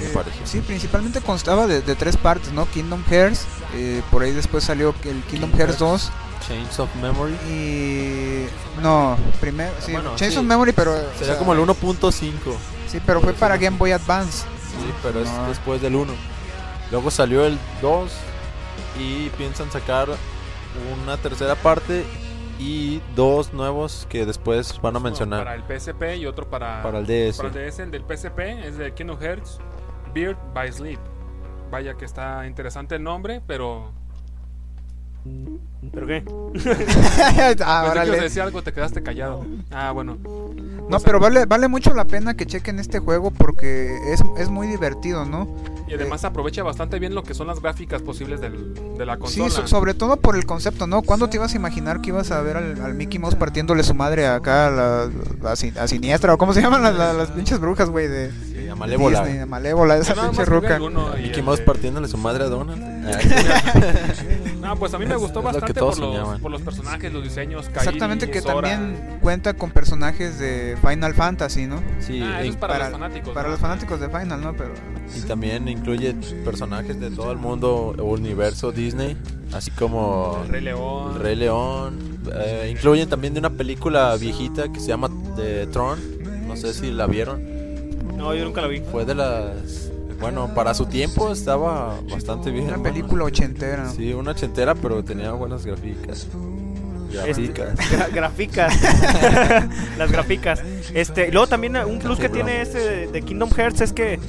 [0.02, 2.66] Eh, sí, principalmente constaba de, de tres partes, ¿no?
[2.70, 6.12] Kingdom Hearts, eh, por ahí después salió el Kingdom Hearts 2
[6.48, 7.34] Chains of Memory.
[7.50, 8.48] y...
[8.82, 10.40] No, primero, sí, Bueno, Chains sí.
[10.40, 10.94] of Memory, pero...
[10.94, 12.12] o Sería sea, como el 1.5.
[12.12, 12.34] Sí,
[12.92, 14.46] Sí, pero fue para Game Boy Advance.
[15.04, 16.14] pero es después del 1.
[16.92, 18.12] Luego salió el 2
[19.00, 20.08] y piensan sacar
[21.02, 22.06] una tercera parte
[22.60, 25.44] y dos nuevos que después van a Uno mencionar.
[25.44, 27.38] Para el PSP y otro para, Para el DS.
[27.38, 27.80] para el DS.
[27.80, 29.60] El del PSP es de Kingdom Hearts
[30.14, 31.00] Beard by Sleep.
[31.70, 33.92] Vaya que está interesante el nombre, pero.
[35.94, 36.24] ¿Pero qué?
[36.28, 38.08] ah, Pensé que órale.
[38.10, 39.46] ibas a decir algo, te quedaste callado.
[39.72, 40.18] Ah, bueno.
[40.90, 44.68] No, pero vale, vale mucho la pena que chequen este juego porque es, es muy
[44.68, 45.48] divertido, ¿no?
[45.88, 49.20] Y además aprovecha bastante bien lo que son las gráficas posibles del- de la Sí,
[49.40, 49.50] consola.
[49.50, 51.02] so- sobre todo por el concepto, ¿no?
[51.02, 53.94] ¿Cuándo te ibas a imaginar que ibas a ver al, al Mickey Mouse partiéndole su
[53.94, 55.10] madre acá a la,
[55.50, 58.08] a a Siniestra o cómo se llaman las, las, las pinches brujas, güey?
[58.08, 59.22] De Sí, a Malévola.
[59.24, 60.80] Disney, a Malévola, esa pinche ruca.
[61.22, 62.82] Mickey Mouse de- partiéndole su madre a Donald.
[64.62, 67.68] No, pues a mí me gustó bastante por los, por los personajes, los diseños.
[67.74, 71.82] Exactamente, que también cuenta con personajes de Final Fantasy, ¿no?
[72.00, 73.34] sí, Ah, eso in- es para, para- los fanáticos.
[73.34, 73.52] Para ¿no?
[73.52, 74.54] los fanáticos de Final, ¿no?
[74.58, 74.72] Pero
[75.16, 79.16] y también incluye personajes de todo el mundo universo Disney,
[79.54, 81.14] así como El Rey León.
[81.16, 82.20] El Rey León.
[82.36, 85.98] Eh, incluyen también de una película viejita que se llama The Tron.
[86.46, 87.42] No sé si la vieron.
[88.18, 88.82] No, yo nunca la vi.
[88.82, 89.92] Fue de las.
[90.20, 92.66] Bueno, para su tiempo estaba bastante bien.
[92.68, 93.90] una película ochentera.
[93.92, 96.28] Sí, una ochentera, pero tenía buenas gráficas.
[97.26, 97.80] Este, Graficas.
[97.92, 98.74] gra- graficas.
[99.98, 100.62] Las graficas.
[100.94, 104.20] Este, luego también un plus que tiene este de, Kingdom Hearts es que,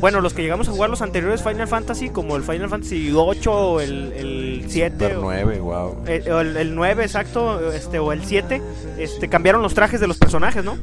[0.00, 3.52] bueno, los que llegamos a jugar los anteriores Final Fantasy, como el Final Fantasy 8
[3.52, 5.96] o el, el 7 Super o, 9, wow.
[6.06, 8.62] eh, el, el 9 exacto, este, o el 7,
[8.98, 10.78] este, cambiaron los trajes de los personajes, ¿no?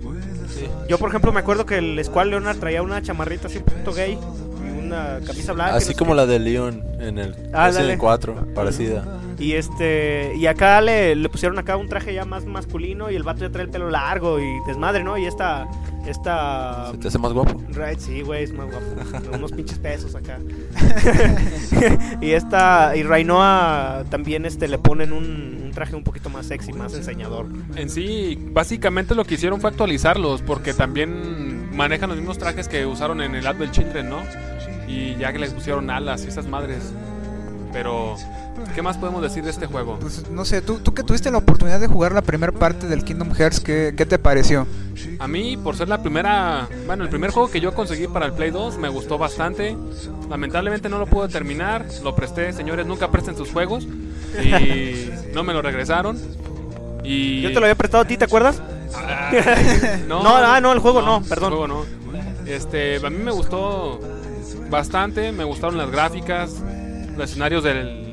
[0.87, 3.93] Yo, por ejemplo, me acuerdo que el Squall Leonard traía una chamarrita así un poquito
[3.93, 4.17] gay
[4.65, 5.75] y una camisa blanca.
[5.75, 6.15] Así no sé como qué.
[6.17, 7.97] la de Leon en el Ah, Resident dale.
[7.97, 9.03] 4, parecida.
[9.37, 13.23] Y este y acá le, le pusieron acá un traje ya más masculino y el
[13.23, 15.17] vato ya trae el pelo largo y desmadre, ¿no?
[15.17, 15.67] Y esta
[16.07, 17.61] esta ¿Se te hace más guapo?
[17.69, 18.85] Right, sí, güey, es más guapo.
[19.33, 20.39] Unos pinches pesos acá.
[22.21, 26.95] y esta y Rainoa también este le ponen un traje un poquito más sexy, más
[26.95, 27.45] enseñador.
[27.75, 32.87] En sí, básicamente lo que hicieron fue actualizarlos, porque también manejan los mismos trajes que
[32.87, 34.21] usaron en el Advent Children, ¿no?
[34.87, 36.93] Y ya que les pusieron alas y esas madres.
[37.73, 38.15] Pero,
[38.73, 39.99] ¿qué más podemos decir de este juego?
[39.99, 43.03] Pues no sé, tú, tú que tuviste la oportunidad de jugar la primera parte del
[43.03, 44.65] Kingdom Hearts, ¿qué, qué te pareció?
[45.19, 48.33] A mí, por ser la primera, bueno, el primer juego que yo conseguí para el
[48.33, 49.75] Play 2, me gustó bastante.
[50.29, 53.85] Lamentablemente no lo pude terminar, lo presté, señores, nunca presten sus juegos.
[54.43, 56.17] Y no me lo regresaron.
[57.03, 57.41] Y...
[57.41, 58.61] Yo te lo había prestado a ti, ¿te acuerdas?
[58.95, 59.31] Ah,
[60.07, 61.53] No, ah, no, el juego no, perdón.
[61.53, 61.85] El juego no.
[62.45, 63.99] Este, a mí me gustó
[64.69, 66.61] bastante, me gustaron las gráficas,
[67.15, 68.04] los escenarios del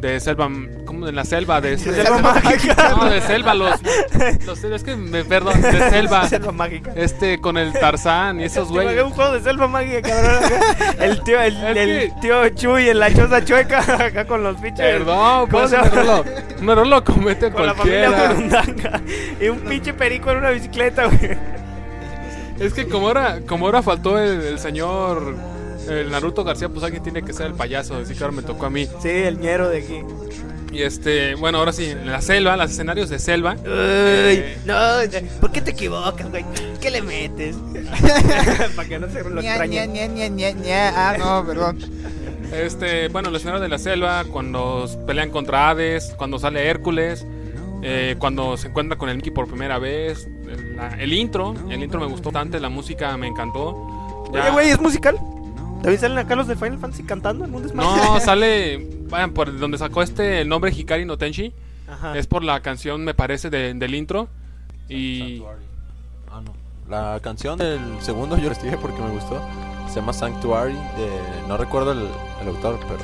[0.00, 0.48] de selva,
[0.84, 2.90] ¿cómo de la selva de, Selva mágica.
[2.96, 3.80] No, de selva los,
[4.46, 6.28] los es que me perdón, de selva.
[6.28, 6.92] Selva mágica.
[6.96, 9.02] Este con el Tarzán y esos güeyes.
[9.02, 10.50] un juego de selva mágica, cabrón.
[11.00, 14.56] El tío, el, Es el que- tío Chuy en la choza chueca, acá con los
[14.56, 14.84] pinches.
[14.86, 15.88] Perdón, ¿Cómo pues se llama?
[16.72, 19.00] error, lo, comete Con la familia cualquiera.
[19.40, 21.38] Y un pinche perico en una bicicleta, güey.
[22.58, 25.34] Es que como ahora, como ahora faltó el, el señor
[25.90, 28.66] el Naruto García, pues alguien tiene que ser el payaso, así que ahora me tocó
[28.66, 28.86] a mí.
[29.02, 30.00] Sí, el ñero de aquí.
[30.72, 33.54] Y este, bueno, ahora sí, en la selva, los escenarios de selva.
[33.58, 34.58] Uy, Eh.
[34.64, 34.74] no,
[35.40, 36.44] ¿por qué te equivocas, güey?
[36.80, 37.56] ¿Qué le metes?
[38.76, 39.86] Para que no se lo Ña, extrañe.
[39.88, 41.10] ña, ña, ña, ña, ña.
[41.10, 41.78] Ah, no, perdón.
[42.52, 47.26] Este, bueno, los escenarios de la selva, cuando pelean contra Hades, cuando sale Hércules,
[47.82, 51.82] eh, cuando se encuentra con el Mickey por primera vez, el, la- el intro, el
[51.82, 54.28] intro me gustó bastante, la música me encantó.
[54.32, 55.18] Ya- Oye, güey, ¿es musical?
[55.82, 57.88] ¿También salen acá los de Final Fantasy cantando en un desmadre?
[58.02, 61.52] No, sale, vayan, por donde sacó este el nombre Hikari no Tenshi,
[61.88, 62.16] Ajá.
[62.18, 64.28] es por la canción, me parece, de- del intro.
[64.88, 65.42] Y
[66.32, 66.52] Ah, no.
[66.88, 69.40] La canción del segundo yo la estudié porque me gustó.
[69.88, 70.74] Se llama Sanctuary.
[70.74, 71.08] De,
[71.48, 72.08] no recuerdo el,
[72.42, 73.00] el autor, pero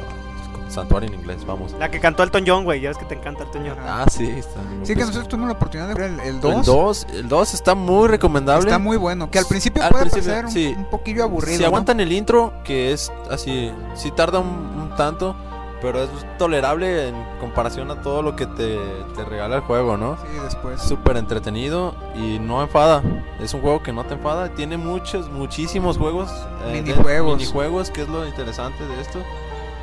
[0.69, 1.73] Sanctuary en inglés, vamos.
[1.79, 2.81] La que cantó Elton John, güey.
[2.81, 3.79] Ya ves que te encanta Elton John.
[3.79, 4.03] Ajá.
[4.03, 4.61] Ah, sí, está.
[4.83, 6.67] Sí, que nosotros tuvimos la oportunidad de jugar el- el El 2.
[6.67, 8.67] 2, el 2 está muy recomendable.
[8.67, 9.31] Está muy bueno.
[9.31, 10.75] Que al principio Al puede principio, parecer un, sí.
[10.77, 11.57] un poquillo aburrido.
[11.57, 11.69] Si ¿no?
[11.69, 15.37] aguantan el intro, que es así, sí tarda un, un tanto,
[15.83, 18.79] pero es tolerable en comparación a todo lo que te,
[19.15, 20.17] te regala el juego, ¿no?
[20.17, 20.81] Sí, después.
[20.81, 23.03] Súper entretenido y no enfada.
[23.41, 24.49] Es un juego que no te enfada.
[24.55, 26.31] Tiene muchos, muchísimos juegos.
[26.67, 27.37] eh, Minijuegos.
[27.37, 29.19] minijuegos, que es lo interesante de esto.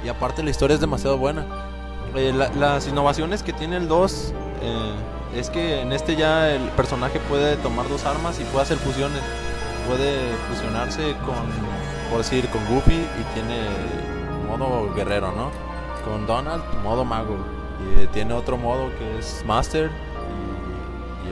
[0.03, 1.45] Y aparte la historia es demasiado buena.
[2.15, 4.93] Eh, la- las innovaciones que tiene el 2 eh,
[5.35, 9.21] es que en este ya el personaje puede tomar dos armas y puede hacer fusiones.
[9.87, 11.35] Puede fusionarse con,
[12.09, 13.59] por decir, con Goofy y tiene
[14.47, 15.49] modo guerrero, ¿no?
[16.05, 17.37] Con Donald, modo mago.
[17.97, 19.89] Y tiene otro modo que es Master.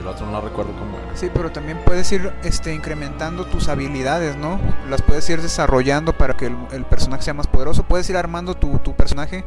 [0.02, 1.16] El otro no recuerdo cómo era.
[1.16, 4.60] Sí, pero también puedes ir este, incrementando tus habilidades, ¿no?
[4.90, 7.84] Las puedes ir desarrollando para que el, el personaje sea más poderoso.
[7.84, 9.44] Puedes ir armando tu, tu personaje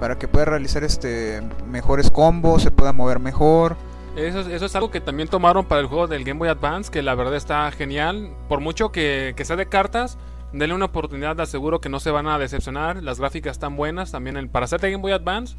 [0.00, 3.76] para que pueda realizar este mejores combos, se pueda mover mejor.
[4.16, 6.90] Eso, es- eso es algo que también tomaron para el juego del Game Boy Advance,
[6.90, 8.30] que la verdad está genial.
[8.48, 10.18] Por mucho que, que sea de cartas,
[10.52, 13.02] denle una oportunidad, aseguro que no se van a decepcionar.
[13.02, 14.10] Las gráficas están buenas.
[14.10, 15.56] También el, para de Game Boy Advance,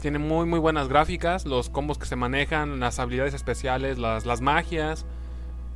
[0.00, 1.44] tiene muy muy buenas gráficas.
[1.46, 5.06] Los combos que se manejan, las habilidades especiales, las, las magias.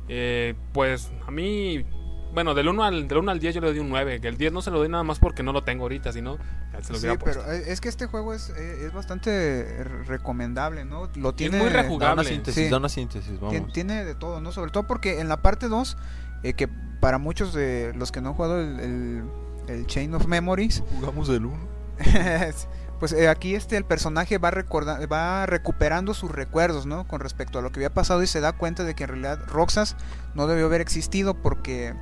[0.07, 1.85] Eh, pues a mí,
[2.33, 4.21] bueno, del 1, al, del 1 al 10 yo le doy un 9.
[4.21, 6.37] Que el 10 no se lo doy nada más porque no lo tengo ahorita, sino
[6.81, 11.09] se lo Sí, pero eh, es que este juego es, eh, es bastante recomendable, ¿no?
[11.15, 12.21] Lo tiene, muy Da rejugable.
[12.21, 12.69] una síntesis, Sí.
[12.69, 13.73] da una síntesis, vamos.
[13.73, 14.51] Tiene de todo, ¿no?
[14.51, 15.97] Sobre todo porque en la parte 2,
[16.43, 16.67] eh, que
[16.99, 19.23] para muchos de los que no han jugado el, el-
[19.67, 21.57] el Chain of Memories, Jugamos el 1.
[22.99, 27.07] pues eh, aquí este el personaje va recorda- va recuperando sus recuerdos, ¿no?
[27.07, 29.39] Con respecto a lo que había pasado y se da cuenta de que en realidad
[29.47, 29.95] Roxas
[30.35, 31.93] no debió haber existido porque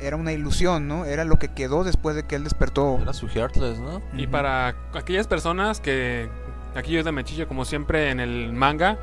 [0.00, 1.04] era una ilusión, ¿no?
[1.06, 2.98] Era lo que quedó después de que él despertó.
[3.02, 4.00] Era su Heartless, ¿no?
[4.16, 6.28] Y para aquellas personas que
[6.76, 8.98] aquí yo de mechillo como siempre en el manga,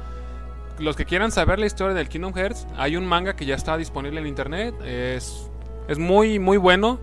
[0.79, 3.77] los que quieran saber la historia del Kingdom Hearts, hay un manga que ya está
[3.77, 5.49] disponible en internet, es
[5.87, 6.99] es muy muy bueno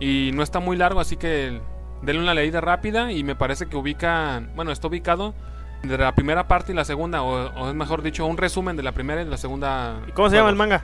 [0.00, 1.60] y no está muy largo, así que
[2.04, 5.34] denle una leída rápida y me parece que ubica, bueno, está ubicado
[5.82, 8.82] de la primera parte y la segunda, o, o es mejor dicho, un resumen de
[8.82, 10.00] la primera y de la segunda.
[10.08, 10.82] ¿Y ¿Cómo se llama el manga?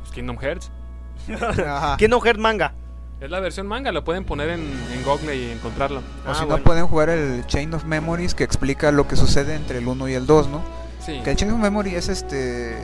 [0.00, 0.70] Pues Kingdom Hearts.
[1.66, 1.96] Ajá.
[1.96, 2.72] Kingdom Hearts manga.
[3.20, 5.98] Es la versión manga, lo pueden poner en, en Google y encontrarlo.
[6.26, 6.56] O Ah, si bueno.
[6.56, 10.08] no, pueden jugar el Chain of Memories que explica lo que sucede entre el 1
[10.08, 10.62] y el 2, ¿no?
[11.00, 11.20] Sí.
[11.22, 12.76] Que el Chain of Memory es este.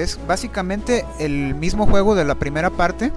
[0.00, 3.12] Es básicamente el mismo juego de la primera parte.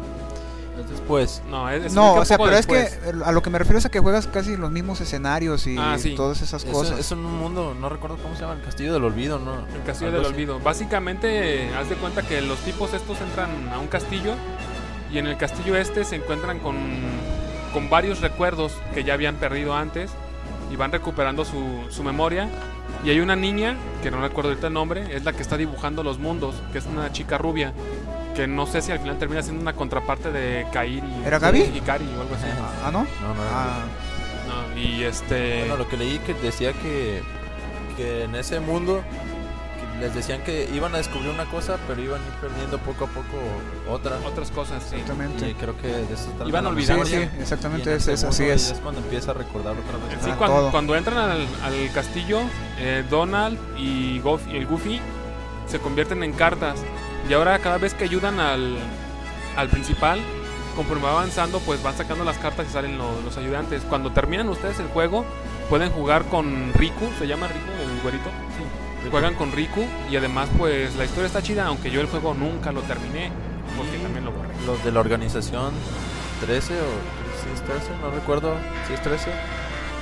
[1.18, 1.42] Es después.
[1.50, 2.96] No, es, No, o sea, pero es después.
[2.98, 5.76] que a lo que me refiero es a que juegas casi los mismos escenarios y
[5.78, 6.16] Ah, sí.
[6.16, 7.00] todas esas Es, cosas.
[7.00, 9.54] es en un mundo, no recuerdo cómo se llama, el Castillo del Olvido, ¿no?
[9.76, 10.34] El castillo Algo del así.
[10.36, 10.60] olvido.
[10.60, 14.34] Básicamente, haz de cuenta que los tipos estos entran a un castillo
[15.12, 16.76] y en el castillo este se encuentran con,
[17.74, 20.12] con varios recuerdos que ya habían perdido antes
[20.72, 22.48] y van recuperando su, su memoria.
[23.04, 26.04] Y hay una niña, que no recuerdo ahorita el nombre, es la que está dibujando
[26.04, 27.72] los mundos, que es una chica rubia,
[28.40, 31.04] que no sé si al final termina siendo una contraparte de Kairi.
[31.26, 31.60] ¿Era Gaby?
[31.76, 32.46] Y Kari o algo así.
[32.84, 33.00] Ah, ¿no?
[33.00, 33.42] No, no.
[33.52, 33.80] Ah,
[34.48, 35.60] No, y este...
[35.60, 37.22] Bueno, lo que leí que decía que,
[37.98, 39.04] que en ese mundo
[40.00, 43.04] que les decían que iban a descubrir una cosa, pero iban a ir perdiendo poco
[43.04, 43.38] a poco
[43.90, 44.18] otra.
[44.26, 44.96] otras cosas, sí.
[44.96, 45.50] exactamente.
[45.50, 47.06] Y creo que de eso trata Iban olvidando.
[47.06, 48.72] Sí, sí, exactamente, en es, es así es.
[48.72, 50.14] Es cuando empieza a recordar otra vez.
[50.18, 50.72] En sí, Ah, cuando, todo.
[50.72, 52.40] cuando entran al, al castillo,
[52.80, 55.02] eh, Donald y, Gof- y el Goofy
[55.68, 56.80] se convierten en cartas.
[57.30, 58.78] Y ahora cada vez que ayudan al,
[59.56, 60.20] al principal,
[60.76, 63.84] conforme va avanzando, pues van sacando las cartas y salen lo- los ayudantes.
[63.88, 65.26] Cuando terminan ustedes el juego,
[65.70, 68.30] pueden jugar con Riku, se llama Riku, el güerito.
[69.12, 72.72] Juegan con Riku y además pues la historia está chida, aunque yo el juego nunca
[72.72, 73.32] lo terminé,
[73.78, 74.50] porque también lo borré.
[74.66, 75.72] Los de la organización
[76.46, 76.84] 13 o
[77.42, 78.56] si es 13, no recuerdo
[78.88, 79.32] si es 13.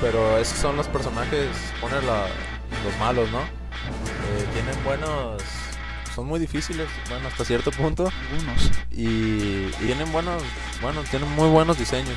[0.01, 1.47] Pero esos son los personajes,
[1.81, 2.27] ponen la-
[2.83, 3.39] los malos, ¿no?
[3.39, 5.41] Eh, tienen buenos...
[6.17, 8.11] Son muy difíciles, bueno, hasta cierto punto.
[8.31, 8.71] Algunos.
[8.91, 10.41] Y, y tienen buenos,
[10.81, 12.15] bueno, tienen muy buenos diseños.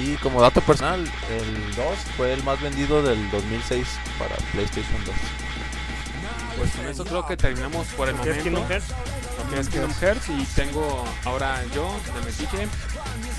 [0.00, 1.84] Y como dato personal, el 2
[2.16, 3.88] fue el más vendido del 2006
[4.20, 5.14] para PlayStation 2.
[6.58, 8.84] Pues con eso creo que terminamos por el ¿Qué es Kingdom momento.
[8.84, 9.58] Hearts?
[9.58, 12.68] es Kingdom Hearts y tengo ahora yo, de Metiche,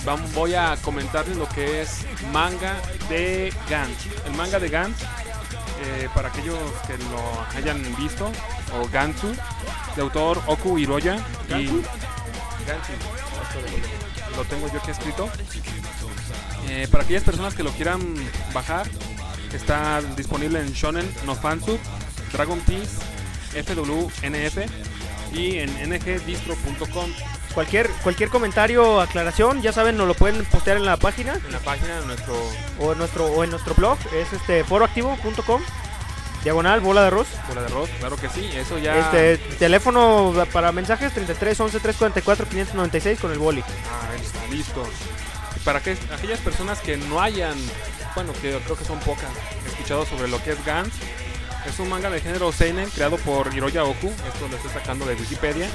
[0.06, 2.00] vam- voy a comentarles lo que es
[2.34, 2.76] manga
[3.08, 4.08] de Gantz.
[4.26, 5.04] El manga de Gantz,
[5.84, 7.22] eh, para aquellos que lo
[7.58, 8.30] hayan visto,
[8.80, 9.34] o Gantsu,
[9.96, 11.18] de autor Oku Hiroya.
[11.50, 11.68] Y
[12.66, 12.94] Gantsu,
[14.36, 15.30] lo tengo yo aquí escrito.
[16.70, 18.16] Eh, para aquellas personas que lo quieran
[18.54, 18.88] bajar,
[19.54, 21.80] está disponible en Shonen No Fansub,
[22.32, 22.98] Dragon Peace,
[23.64, 24.58] FWNF
[25.34, 27.12] y en ngdistro.com
[27.54, 31.60] Cualquier, cualquier comentario, aclaración, ya saben, nos lo pueden postear en la página en la
[31.60, 32.34] página de nuestro
[32.80, 35.62] o en nuestro, o en nuestro blog, es este foroactivo.com,
[36.44, 37.28] diagonal, bola de arroz.
[37.48, 42.46] bola de arroz, claro que sí, eso ya Este teléfono para mensajes 33 11 344
[42.48, 43.62] 596 con el boli.
[43.62, 44.84] Ah, está listo.
[45.64, 47.56] Para que aquellas personas que no hayan,
[48.16, 49.30] bueno, que creo que son pocas,
[49.68, 50.94] escuchado sobre lo que es Gantz,
[51.68, 55.14] es un manga de género seinen creado por Hiroya Oku, esto lo estoy sacando de
[55.14, 55.68] Wikipedia,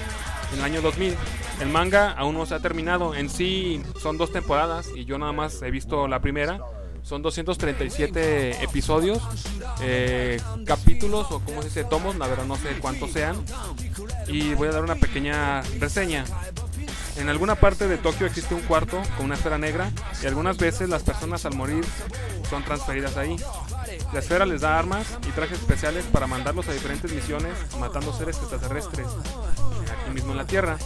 [0.53, 1.17] en el año 2000.
[1.61, 5.33] El manga aún no se ha terminado, en sí son dos temporadas y yo nada
[5.33, 6.59] más he visto la primera.
[7.07, 9.23] Son 237 episodios,
[9.81, 13.37] eh, capítulos o como se dice, tomos, la verdad no sé cuántos sean.
[14.27, 16.25] Y voy a dar una pequeña reseña.
[17.17, 20.89] En alguna parte de Tokio existe un cuarto con una esfera negra y algunas veces
[20.89, 21.85] las personas al morir
[22.51, 23.37] son transferidas ahí.
[24.13, 28.37] La esfera les da armas y trajes especiales para mandarlos a diferentes misiones matando seres
[28.39, 30.77] extraterrestres aquí mismo en la Tierra.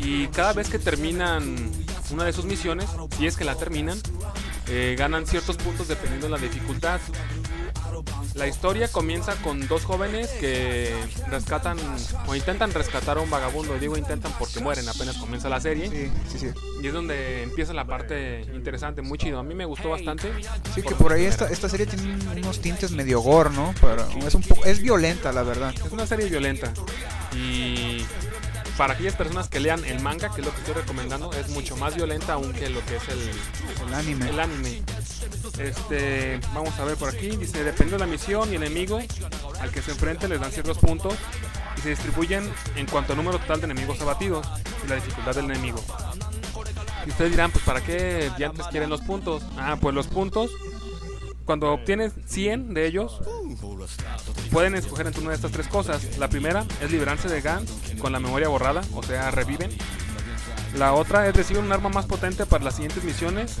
[0.00, 1.70] Y cada vez que terminan
[2.10, 3.98] una de sus misiones, si es que la terminan,
[4.68, 7.00] eh, ganan ciertos puntos dependiendo de la dificultad.
[8.34, 10.92] La historia comienza con dos jóvenes que
[11.28, 11.78] rescatan
[12.26, 13.78] o intentan rescatar a un vagabundo.
[13.78, 15.88] Digo intentan porque mueren, apenas comienza la serie.
[15.88, 16.46] Sí, sí, sí.
[16.82, 19.38] Y es donde empieza la parte interesante, muy chido.
[19.38, 20.32] A mí me gustó bastante.
[20.74, 23.72] Sí, que Por ahí esta, esta serie tiene unos tintes medio gore, ¿no?
[23.80, 25.72] Pero es un es violenta, la verdad.
[25.84, 26.72] Es una serie violenta.
[27.36, 28.04] Y
[28.76, 31.76] para aquellas personas que lean el manga, que es lo que estoy recomendando, es mucho
[31.76, 33.20] más violenta aún que lo que es el,
[33.86, 34.30] El anime.
[34.30, 34.82] el anime.
[35.58, 37.36] Este, vamos a ver por aquí.
[37.36, 39.00] Dice, depende de la misión y el enemigo
[39.60, 41.14] al que se enfrente les dan ciertos puntos
[41.76, 44.46] y se distribuyen en cuanto al número total de enemigos abatidos
[44.84, 45.82] y la dificultad del enemigo.
[47.06, 49.42] Y ustedes dirán, pues ¿para qué diantres quieren los puntos?
[49.56, 50.50] Ah, pues los puntos,
[51.44, 53.20] cuando obtienes 100 de ellos,
[54.50, 56.16] pueden escoger entre una de estas tres cosas.
[56.18, 59.70] La primera es liberarse de Gans con la memoria borrada, o sea, reviven.
[60.76, 63.56] La otra es recibir un arma más potente para las siguientes misiones.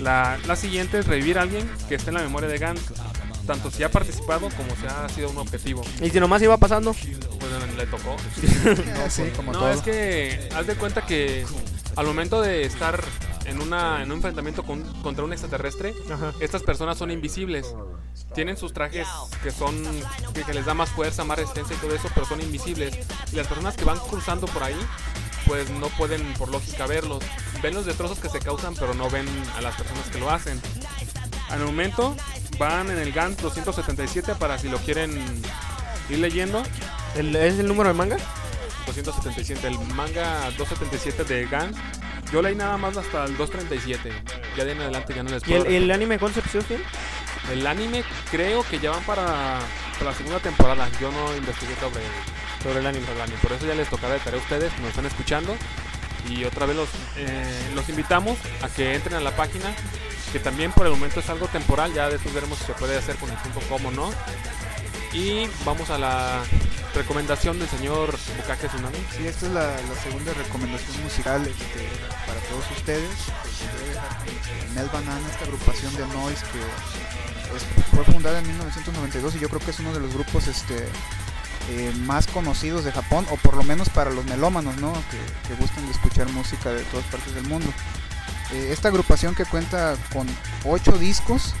[0.00, 2.80] La, la siguiente es revivir a alguien que esté en la memoria de Gans,
[3.46, 5.82] tanto si ha participado como si ha sido un objetivo.
[6.02, 8.16] Y si nomás iba pasando, Pues le tocó.
[9.08, 9.70] Sí, como No, todo.
[9.70, 11.46] es que haz de cuenta que
[11.96, 13.02] al momento de estar
[13.46, 16.32] en, una, en un enfrentamiento con- contra un extraterrestre, Ajá.
[16.40, 17.74] estas personas son invisibles.
[18.34, 19.06] Tienen sus trajes
[19.42, 19.74] que son
[20.34, 22.98] que, que les da más fuerza, más resistencia y todo eso, pero son invisibles.
[23.32, 24.76] Y las personas que van cruzando por ahí,
[25.46, 27.22] pues no pueden por lógica verlos.
[27.62, 29.26] Ven los destrozos que se causan, pero no ven
[29.56, 30.60] a las personas que lo hacen.
[31.48, 32.16] Al momento
[32.58, 35.12] van en el GAN 277 para si lo quieren
[36.10, 36.62] ir leyendo.
[37.14, 38.16] ¿El- ¿Es el número de manga?
[39.04, 41.76] 277, el manga 277 de Gans.
[42.32, 44.12] Yo leí nada más hasta el 237.
[44.56, 45.64] Ya de en adelante ya no les ¿Y puedo.
[45.66, 46.82] el, el anime tiene?
[47.52, 49.58] El anime creo que ya van para,
[49.98, 50.88] para la segunda temporada.
[51.00, 52.00] Yo no investigué sobre,
[52.62, 53.04] Sobre el anime.
[53.06, 53.38] sobre el anime.
[53.40, 55.56] Por eso ya les tocará de tarea a ustedes nos están escuchando.
[56.28, 59.72] Y otra vez los, eh, los invitamos a que entren a la página.
[60.32, 61.92] Que también por el momento es algo temporal.
[61.94, 64.10] Ya después veremos si se puede hacer con el tiempo como no.
[65.12, 66.42] Y vamos a la
[66.96, 68.96] recomendación del señor Bukake Tsunami.
[69.16, 71.88] Sí, esta es la, segunda recomendación musical este,
[72.26, 73.10] para todos ustedes.
[73.42, 79.60] Con, este, Banana, esta agrupación de noise que fue fundada en 1992 y yo creo
[79.60, 80.88] que es uno de los grupos este,
[81.70, 84.92] eh, más conocidos de Japón, o por lo menos para los melómanos, ¿no?
[85.10, 87.68] que, que gustan de escuchar música de todas partes del mundo.
[88.52, 90.26] Eh, esta agrupación que cuenta con
[90.64, 91.54] 8 discos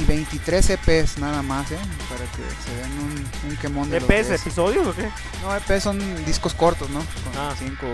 [0.00, 1.78] y 23 EPs nada más, ¿eh?
[2.08, 5.08] para que se den un, un quemón de ¿EPs, episodios o qué?
[5.42, 6.98] No, EP son discos cortos, ¿no?
[7.00, 7.54] Con Ah.
[7.58, 7.86] cinco,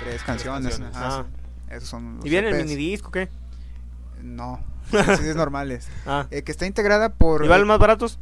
[0.00, 0.70] tres canciones.
[0.78, 0.96] canciones.
[0.96, 1.74] ajá, Ah.
[1.74, 2.64] Esos son los ¿Y viene el EPs.
[2.66, 3.28] minidisco o qué?
[4.22, 4.60] No,
[4.92, 5.88] es normales.
[6.06, 6.26] Ah.
[6.30, 7.44] Eh, que está integrada por...
[7.44, 8.18] ¿Y valen más baratos?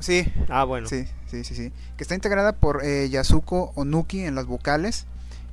[0.00, 0.88] Sí, Ah, bueno.
[0.88, 1.72] sí, sí, sí, sí.
[1.96, 5.06] Que está integrada por eh, Yasuko Onuki en las vocales,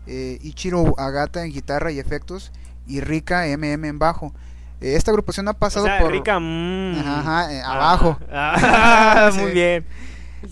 [0.08, 2.52] eh, Ichiro Agata en guitarra y efectos
[2.88, 4.34] y Rika MM en bajo.
[4.82, 6.12] Eh, esta agrupación ha O pasado sea, por...
[6.12, 6.96] rica, mm.
[7.00, 8.20] Ajá, ajá, eh, Ah, abajo.
[8.32, 9.86] ah, muy bien.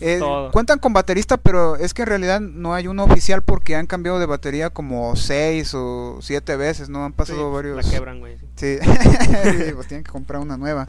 [0.01, 0.19] Eh,
[0.51, 4.17] cuentan con baterista, pero es que en realidad no hay uno oficial porque han cambiado
[4.17, 7.05] de batería como seis o siete veces, ¿no?
[7.05, 7.75] Han Sí, pasado varios...
[7.85, 8.37] La quebran, güey.
[8.55, 8.77] sí.
[8.81, 10.87] Sí, pues tienen que comprar una nueva.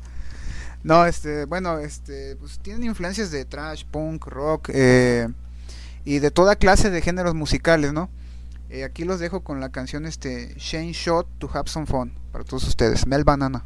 [0.83, 5.29] No, este, bueno, este, pues tienen influencias de trash, punk, rock eh,
[6.05, 8.09] y de toda clase de géneros musicales, ¿no?
[8.71, 12.43] Eh, aquí los dejo con la canción este Shane Shot to Have Some Fun para
[12.43, 13.65] todos ustedes, Mel Banana.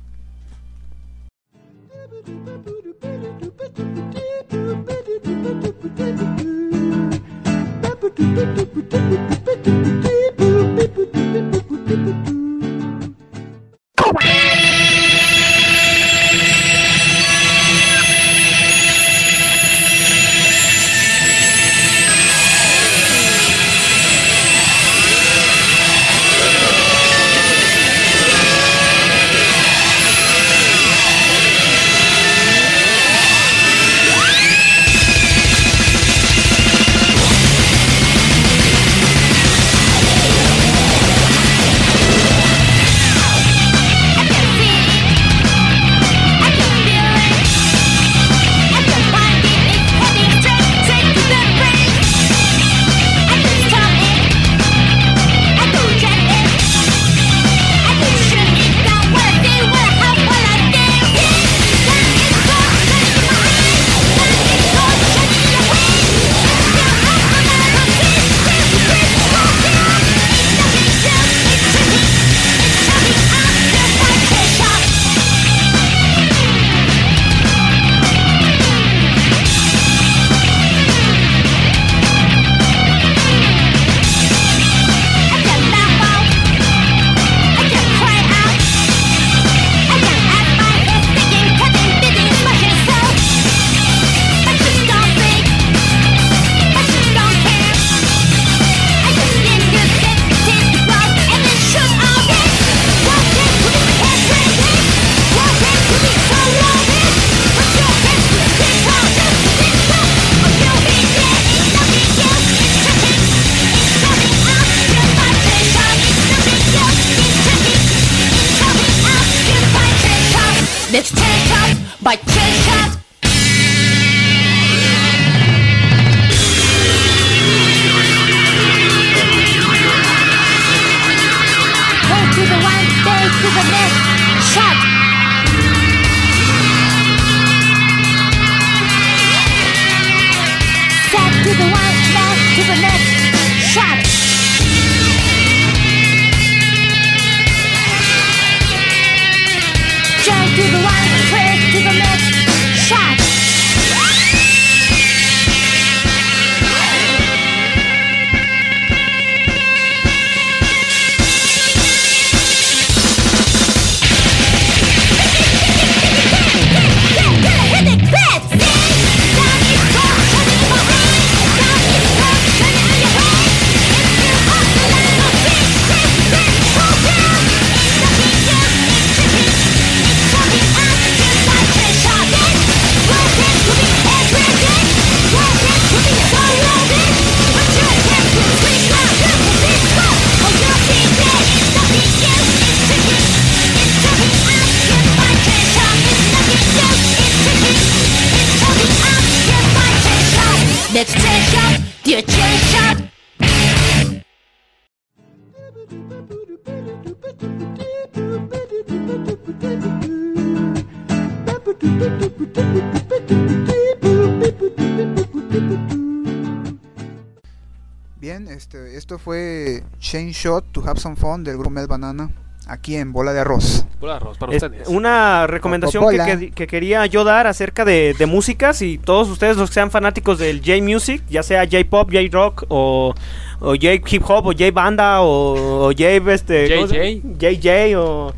[220.43, 222.31] Shot to Have Some Fun del grupo Mel Banana,
[222.67, 223.85] aquí en Bola de Arroz.
[223.99, 224.87] Pura arroz para Es- ustedes.
[224.89, 226.39] una recomendación que, Coca-Cola.
[226.39, 229.91] que- que quería yo dar acerca de, de músicas y todos ustedes los que sean
[229.91, 233.15] fanáticos del J-Music, ya sea J-Pop, J-Rock o,
[233.61, 236.05] o J-Hip Hop o J-Banda o, o J...
[236.33, 238.33] Este, ¿cómo se- JJ o,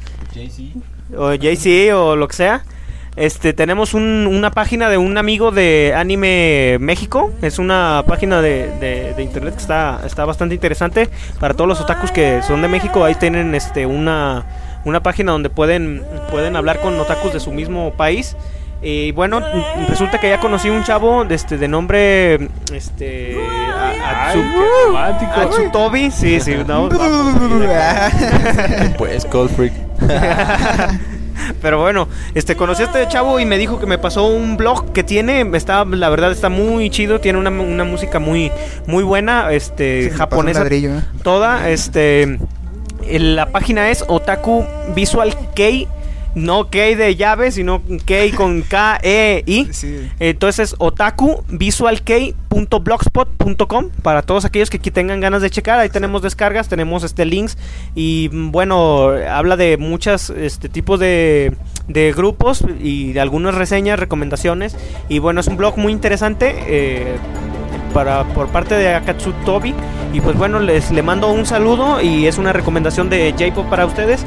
[1.17, 2.65] o JC o lo que sea.
[3.17, 7.33] Este, tenemos un- una página de un amigo de Anime México.
[7.43, 11.09] Es una página de, de- de internet que está, está bastante interesante.
[11.39, 14.45] Para todos los otakus que son de México, ahí tienen este, una,
[14.85, 18.37] una página donde pueden, pueden hablar con otakus de su mismo país.
[18.83, 19.43] Y bueno,
[19.89, 23.37] resulta que ya conocí un chavo de, este, de nombre este,
[24.03, 24.33] a-
[24.87, 25.33] romántico.
[25.35, 26.11] Atsutobi.
[26.11, 26.89] Sí, sí, no,
[28.97, 29.75] Pues, Cold Freak.
[31.63, 34.93] Pero bueno, este conocí a este chavo y me dijo que me pasó un blog
[34.93, 38.51] que tiene, está, la verdad está muy chido, tiene una, una música muy,
[38.87, 41.03] muy buena, este, Sí, japonesa ladrillo, ¿eh?
[41.23, 42.39] toda, este,
[43.09, 44.65] la página es Otaku
[44.95, 45.89] Visual Kei,
[46.35, 49.69] no Kei de llave, sino Kei con K E I.
[49.73, 50.09] Sí.
[50.21, 50.77] Entonces,
[52.65, 55.79] otakuvisualkei.blogspot.com para todos aquellos que aquí tengan ganas de checar.
[55.79, 57.57] Ahí tenemos descargas, tenemos este links
[57.95, 61.57] y mm, bueno, habla de muchos este tipos de,
[61.89, 64.77] de grupos y de algunas reseñas, recomendaciones
[65.09, 67.17] y bueno, es un blog muy interesante eh,
[67.95, 69.75] para por parte de Akatsu Tobi
[70.13, 73.87] y pues bueno, les le mando un saludo y es una recomendación de J-Pop para
[73.87, 74.25] ustedes.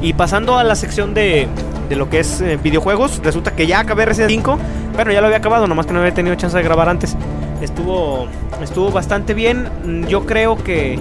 [0.00, 1.46] Y pasando a la sección de,
[1.88, 4.58] de lo que es eh, videojuegos, resulta que ya acabé Resident 5.
[4.94, 7.16] Bueno, ya lo había acabado, nomás que no había tenido chance de grabar antes.
[7.62, 8.26] Estuvo
[8.60, 9.68] estuvo bastante bien.
[10.08, 10.98] Yo creo que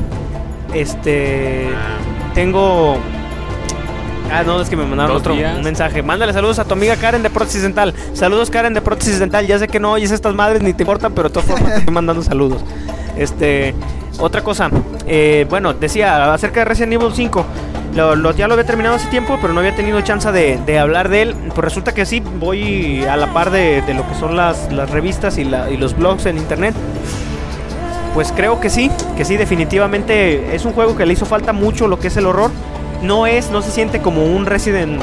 [0.74, 1.68] este
[2.34, 2.98] tengo
[4.34, 5.62] Ah, no, es que me mandaron otro días.
[5.62, 6.02] mensaje.
[6.02, 7.94] Mándale saludos a tu amiga Karen de Prótesis Dental.
[8.14, 9.46] Saludos Karen de Prótesis Dental.
[9.46, 11.80] Ya sé que no oyes estas madres ni te importan, pero de todas formas te
[11.80, 12.62] estoy mandando saludos.
[13.18, 13.76] Este,
[14.20, 14.70] otra cosa,
[15.06, 17.46] eh, bueno, decía acerca de Resident Evil 5.
[17.96, 21.10] Lo, ya lo había terminado hace tiempo, pero no había tenido chance de, de hablar
[21.10, 21.36] de él.
[21.50, 24.90] Pues resulta que sí, voy a la par de, de lo que son las, las
[24.90, 26.74] revistas y los blogs en internet.
[28.14, 31.88] Pues creo que sí, que sí, definitivamente es un juego que le hizo falta mucho
[31.88, 32.52] lo que es el horror.
[33.02, 35.02] No es, no se siente como un Resident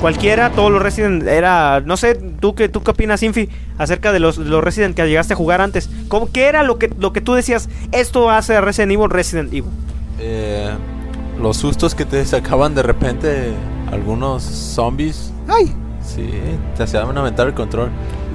[0.00, 4.20] cualquiera, todos los Resident era, no sé, tú qué, tú qué opinas, Infi, acerca de
[4.20, 5.88] los, los Resident que llegaste a jugar antes.
[6.08, 7.68] ¿Cómo, ¿Qué era lo que, lo que tú decías?
[7.90, 9.70] Esto hace a Resident Evil Resident Evil.
[10.20, 10.70] Eh,
[11.40, 13.52] los sustos que te sacaban de repente
[13.90, 15.32] algunos zombies.
[15.48, 15.74] ¡Ay!
[16.02, 16.30] Sí,
[16.76, 17.90] te hacían aventar el control.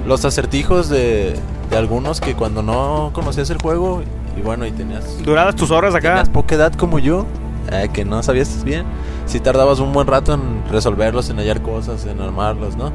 [0.06, 1.34] Los acertijos de,
[1.70, 4.02] de algunos que cuando no conocías el juego
[4.36, 6.10] y bueno, y tenías, Duradas tus horas acá.
[6.10, 7.26] tenías poca edad como yo,
[7.70, 8.84] eh, que no sabías bien,
[9.26, 12.92] si tardabas un buen rato en resolverlos, en hallar cosas, en armarlos, ¿no?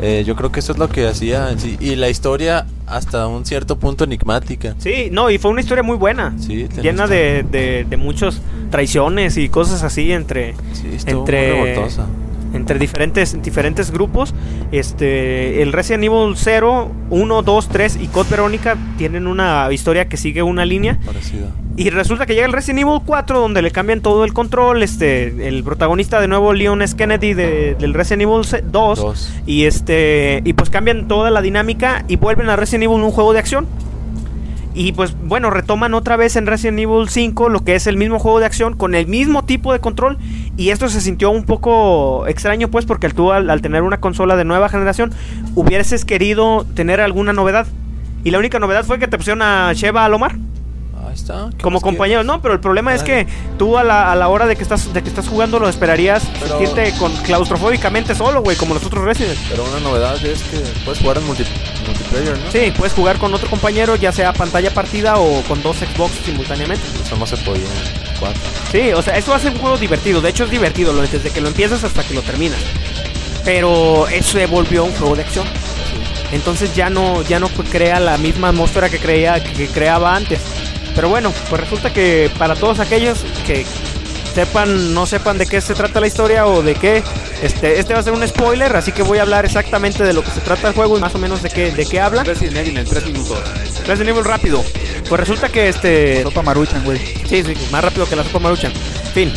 [0.00, 1.76] Eh, yo creo que eso es lo que hacía en sí.
[1.80, 4.74] Y la historia hasta un cierto punto enigmática.
[4.78, 6.34] Sí, no, y fue una historia muy buena.
[6.38, 8.40] Sí, llena de, de, de muchos
[8.70, 12.06] traiciones y cosas así entre, Sí, entre- muy revoltosa.
[12.56, 14.34] Entre diferentes, diferentes grupos.
[14.72, 20.16] Este, el Resident Evil 0, 1, 2, 3 y Code Verónica tienen una historia que
[20.16, 20.98] sigue una línea.
[21.04, 21.46] Parecida.
[21.78, 24.82] Y resulta que llega el Resident Evil 4 donde le cambian todo el control.
[24.82, 26.96] Este, el protagonista de nuevo, Leon S.
[26.96, 28.42] Kennedy de- del Resident Evil
[28.72, 28.98] 2.
[28.98, 29.32] Dos.
[29.46, 33.32] Y este, y pues cambian toda la dinámica y vuelven a Resident Evil un juego
[33.34, 33.66] de acción.
[34.78, 38.18] Y pues bueno, retoman otra vez en Resident Evil 5 lo que es el mismo
[38.18, 40.18] juego de acción con el mismo tipo de control.
[40.58, 44.44] Y esto se sintió un poco extraño pues porque tú al, tener una consola de
[44.44, 45.14] nueva generación
[45.54, 47.66] hubieses querido tener alguna novedad.
[48.22, 50.36] Y la única novedad fue que te pusieron a Sheva Alomar
[51.16, 51.48] está.
[51.56, 52.22] ¿qué como compañero.
[52.24, 53.26] No, pero el problema es que
[53.58, 56.22] tú a la, a la hora de que estás de que estás jugando lo esperarías
[56.40, 59.38] Pero- sentirte con claustrofóbicamente solo, güey, como los otros Resident.
[59.50, 61.44] Pero una novedad es que puedes jugar en multi-
[61.86, 62.50] multiplayer, ¿no?
[62.52, 66.84] Sí, puedes jugar con otro compañero, ya sea pantalla partida o con dos Xbox simultáneamente.
[67.04, 67.66] Eso no se podía
[68.20, 68.40] cuatro.
[68.70, 70.20] Sí, o sea, eso hace un juego divertido.
[70.20, 72.58] De hecho, es divertido desde que lo empiezas hasta que lo terminas.
[73.44, 75.46] Pero eso se volvió un juego de acción.
[76.32, 80.40] Entonces ya no, ya no crea la misma atmósfera que, creía, que creaba antes.
[80.96, 83.64] Pero bueno, pues resulta que para todos aquellos que
[84.34, 87.02] sepan, no sepan de qué se trata la historia o de qué,
[87.42, 90.22] este, este va a ser un spoiler, así que voy a hablar exactamente de lo
[90.22, 92.24] que se trata el juego y más o menos de qué, de qué habla.
[92.24, 93.38] Resident Evil en 3 minutos.
[93.86, 94.64] Resident Evil rápido.
[95.08, 96.22] Pues resulta que este.
[96.22, 96.98] Sopa maruchan, güey.
[97.28, 98.72] Sí, sí, más rápido que la sopa maruchan.
[99.14, 99.32] Fin.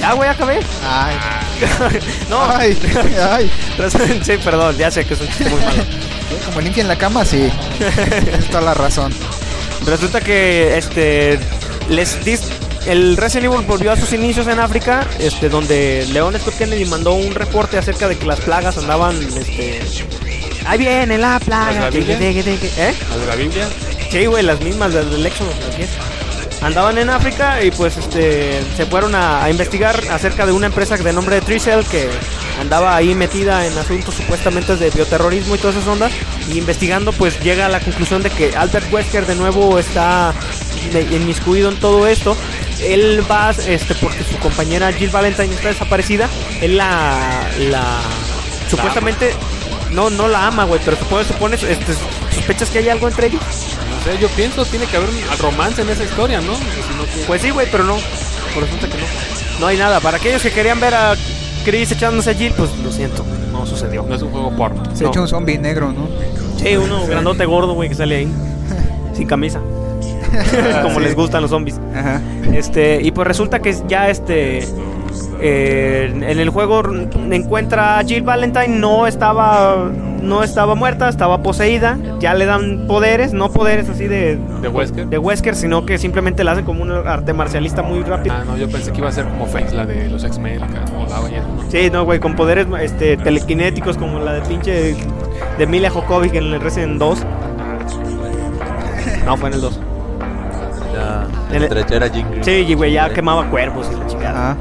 [0.00, 0.58] Ya, güey, acabé.
[0.84, 1.16] Ay,
[2.30, 2.76] no, ay,
[3.30, 3.50] ay.
[4.22, 5.84] sí, perdón, ya sé que es un chiste muy malo.
[6.46, 7.50] Como limpia en la cama, sí.
[7.78, 9.12] Tienes toda la razón.
[9.86, 11.38] Resulta que este
[11.88, 12.42] les dis-
[12.86, 17.12] el Resident Evil volvió a sus inicios en África, este donde Leon Scott Kennedy mandó
[17.14, 19.80] un reporte acerca de que las plagas andaban este
[20.66, 21.72] Ahí viene la plaga.
[21.80, 22.18] ¿La Biblia?
[22.18, 22.80] Tiqui, tiqui, tiqui.
[22.80, 22.94] ¿Eh?
[23.12, 23.68] ¿Al de la Biblia?
[24.10, 25.88] Sí, güey, las mismas las del Éxodo, así es.
[26.62, 30.96] Andaban en África y pues este se fueron a, a investigar acerca de una empresa
[30.96, 32.08] de nombre de Tricel que
[32.60, 36.12] andaba ahí metida en asuntos supuestamente de bioterrorismo y todas esas ondas.
[36.48, 40.34] Y investigando pues llega a la conclusión de que Albert Wesker de nuevo está
[41.10, 42.36] inmiscuido en todo esto.
[42.80, 46.28] Él va, este, porque su compañera Jill Valentine está desaparecida.
[46.60, 48.00] Él la, la
[48.68, 49.34] supuestamente
[49.90, 51.94] no, no la ama, güey, pero supone, supone, este,
[52.32, 53.40] sospechas que hay algo entre ellos.
[53.42, 56.54] No sé, yo pienso tiene que haber un romance en esa historia, ¿no?
[56.54, 56.60] Si
[56.96, 57.24] no, ¿qué?
[57.26, 57.96] Pues sí, güey, pero no.
[58.54, 59.04] Por resulta que no.
[59.60, 60.00] No hay nada.
[60.00, 61.14] Para aquellos que querían ver a
[61.64, 64.02] Chris echándose a Jill, pues lo siento, no sucedió.
[64.08, 64.82] no es un juego porno.
[64.94, 65.10] Se No.
[65.10, 66.08] echa un zombie negro, ¿no?
[66.58, 68.28] Sí, uno grandote gordo, güey, que sale ahí.
[69.14, 69.60] Sin camisa.
[70.82, 71.00] Como Sí.
[71.04, 71.78] les gustan los zombies.
[71.94, 72.20] Ajá.
[72.52, 74.66] Este, y pues resulta que ya este.
[75.44, 76.82] Eh, en el juego
[77.30, 79.90] encuentra a Jill Valentine, no estaba.
[80.22, 81.98] No estaba muerta, estaba poseída.
[82.20, 84.38] Ya le dan poderes, no poderes así de.
[84.60, 85.08] ¿De Wesker?
[85.08, 88.32] De Wesker, sino que simplemente la hacen como un arte marcialista muy rápido.
[88.38, 90.72] Ah, no, yo pensé que iba a ser como Face, la de los X-Men, eso,
[90.92, 91.70] ¿no?
[91.70, 94.94] Sí, no, güey, con poderes este, telequinéticos como la de pinche
[95.58, 97.26] de Emilia Jokovic en el Resident 2.
[99.26, 99.80] No, fue en el 2.
[100.94, 102.44] Ya, En el- entre era Jingle.
[102.44, 104.50] Sí, y güey, ya quemaba cuervos y la chingada.
[104.52, 104.56] Ajá.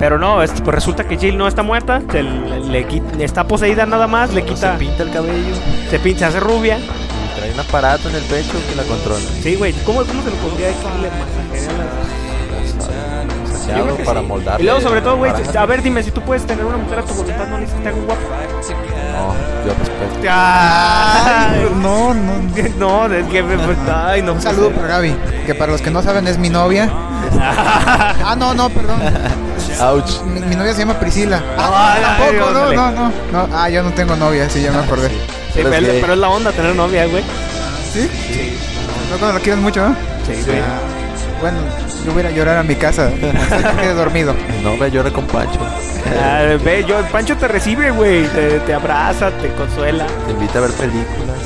[0.00, 2.84] Pero no, este, pues resulta que Jill no está muerta, se le,
[3.18, 5.54] le está poseída nada más, le quita, Se pinta el cabello
[5.90, 6.78] se pincha, se hace rubia.
[6.78, 9.20] y trae un aparato en el pecho que la controla.
[9.42, 10.78] Sí, güey, ¿cómo, ¿cómo se lo pondría aquí?
[11.02, 12.74] Le masajearía las-
[13.50, 14.26] Masajeado Yo creo que para sí.
[14.26, 14.60] moldar.
[14.60, 17.02] Y luego, sobre todo, güey, a ver, dime, si tú puedes tener una mujer a
[17.02, 18.22] tu voluntad, no necesitas que te haga guapo.
[19.12, 19.34] No,
[19.66, 20.28] yo respeto.
[20.30, 23.06] Ay, No, no.
[23.06, 24.32] no, es que, pues, ay, no.
[24.32, 25.14] Un saludo para Gaby,
[25.46, 26.90] que para los que no saben es mi novia.
[27.40, 29.00] Ah, no, no, perdón.
[29.80, 30.20] Ouch.
[30.22, 31.42] Mi, mi novia se llama Priscila.
[31.58, 33.48] Ah, Ah, tampoco, no, no, no, no.
[33.56, 35.08] Ah, yo no tengo novia, sí, ya me acordé.
[35.08, 35.14] Sí,
[35.54, 36.00] Pero pero, es gay.
[36.00, 37.22] pero es la onda tener novia, güey.
[37.92, 38.08] ¿Sí?
[38.28, 38.56] Sí.
[39.10, 39.96] No cuando la quieres mucho, ¿no?
[40.26, 40.58] Sí, güey.
[40.60, 40.78] Ah,
[41.40, 41.58] bueno,
[42.06, 43.10] yo voy a llorar a mi casa.
[43.42, 44.34] Hasta que quede dormido.
[44.62, 45.58] No, me llora con Pancho.
[46.22, 48.26] Ah, ve, yo, Pancho te recibe, güey.
[48.28, 50.06] Te, te abraza, te consuela.
[50.26, 51.36] Te invita a ver películas.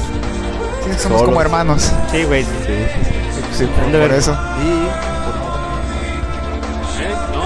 [0.85, 1.23] Sí, somos Solos.
[1.25, 1.91] como hermanos.
[2.11, 2.43] Sí, güey.
[2.43, 2.75] Sí, sí,
[3.53, 3.65] sí.
[3.65, 4.37] Sí, por, eso.
[4.63, 4.84] Y.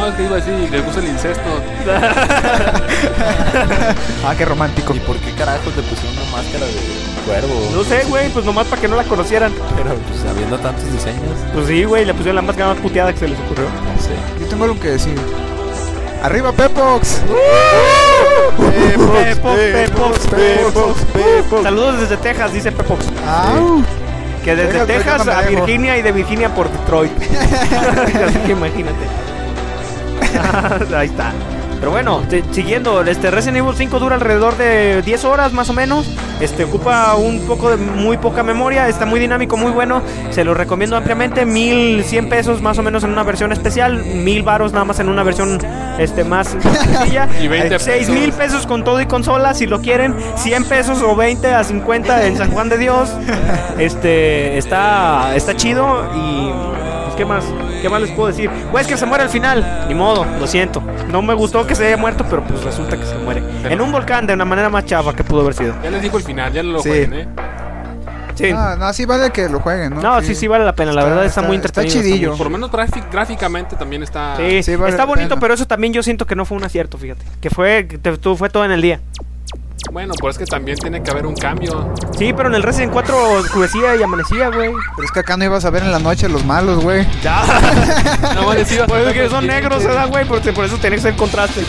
[0.09, 1.43] No, es que iba a decir, le gusta el incesto.
[4.27, 4.95] Ah, qué romántico.
[4.95, 6.73] ¿Y por qué carajos le pusieron una máscara de
[7.25, 7.71] cuervo?
[7.75, 9.53] No sé, güey, pues nomás para que no la conocieran.
[9.77, 11.23] Pero pues habiendo tantos diseños,
[11.55, 13.65] Pues sí, güey, le pusieron la máscara más puteada que se les ocurrió.
[13.67, 14.11] no sé.
[14.41, 15.15] Yo tengo algo que decir.
[16.23, 17.21] ¡Arriba, Pepox!
[18.57, 21.63] Pepox, Pepox, Pepox, Pepox.
[21.63, 23.07] Saludos desde Texas, dice Pepox.
[23.27, 23.83] ¡Au!
[24.45, 25.43] Que desde Texas, a.
[25.43, 27.13] Virginia y de Virginia por Detroit.
[28.27, 29.28] Así que imagínate.
[30.97, 31.33] Ahí está.
[31.79, 35.73] Pero bueno, te- siguiendo, este Resident Evil 5 dura alrededor de 10 horas más o
[35.73, 36.11] menos.
[36.41, 40.03] Este ocupa un poco de muy poca memoria, está muy dinámico, muy bueno.
[40.31, 41.47] Se lo recomiendo ampliamente.
[41.47, 45.23] 1100 pesos más o menos en una versión especial, 1000 varos nada más en una
[45.23, 45.61] versión
[46.01, 47.29] este más sencilla.
[47.41, 50.17] Y 20 6 mil pesos con todo y consola si lo quieren.
[50.35, 53.11] 100 pesos o 20 a 50 en San Juan de Dios.
[53.79, 56.51] Este está está chido y
[57.19, 57.45] qué más,
[57.83, 58.49] qué más les puedo decir.
[58.71, 60.81] Pues que se muere al final, ni modo, lo siento.
[61.11, 63.91] No me gustó que se haya muerto, pero pues resulta que se muere en un
[63.93, 65.75] volcán de una manera más chava que pudo haber sido.
[65.83, 66.89] Ya les dijo el final, ya lo Sí.
[66.89, 67.29] jueguen, ¿eh?
[68.37, 68.53] Sí.
[68.53, 70.01] No, no, sí vale que lo jueguen, ¿no?
[70.01, 72.03] No, sí, sí vale la pena, la Está- verdad está, está- muy está entretenido.
[72.09, 72.37] chidillo.
[72.37, 72.71] Por lo menos
[73.11, 74.37] gráficamente también está...
[74.37, 75.41] Sí, Sí, vale está bonito, pena.
[75.41, 77.25] pero eso también yo siento que no fue un acierto, fíjate.
[77.41, 79.01] Que fue, te- fue todo en el día.
[79.91, 81.95] Bueno, pues es que también tiene que haber un cambio.
[82.19, 84.71] Sí, pero en el Resident 4 oscurecía y amanecía, güey.
[84.97, 87.07] Pero es que acá no ibas a ver en la noche los malos, güey.
[87.23, 87.43] Ya.
[88.35, 90.25] No, les iba a Pues que son los- negros, ¿verdad, güey?
[90.27, 91.63] Por, por eso tiene que ser contraste.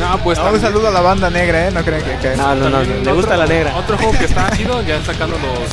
[0.00, 1.70] No, pues Ah, un saludo a la banda negra, ¿eh?
[1.72, 2.16] No creen que...
[2.30, 3.74] que- No, no, no, le gusta la negra.
[3.76, 5.68] Otro juego que está chido, ya sacando los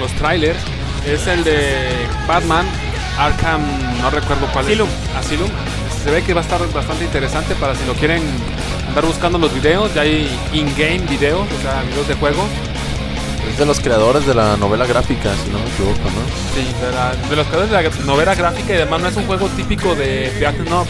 [0.00, 0.58] los trailers,
[1.06, 1.88] es el de
[2.26, 2.66] Batman
[3.16, 3.62] Arkham,
[4.02, 4.88] no recuerdo cuál Asylum.
[4.88, 5.16] es.
[5.26, 5.48] Asylum.
[6.04, 8.22] Se ve que va a estar bastante interesante para si lo quieren
[8.88, 12.44] andar buscando los videos, ya hay in-game videos, o sea, videos de juego.
[13.50, 16.54] Es de los creadores de la novela gráfica, si no me equivoco, ¿no?
[16.54, 19.26] Sí, de, la- de los creadores de la novela gráfica y además no es un
[19.26, 20.86] juego típico de Beaten Up.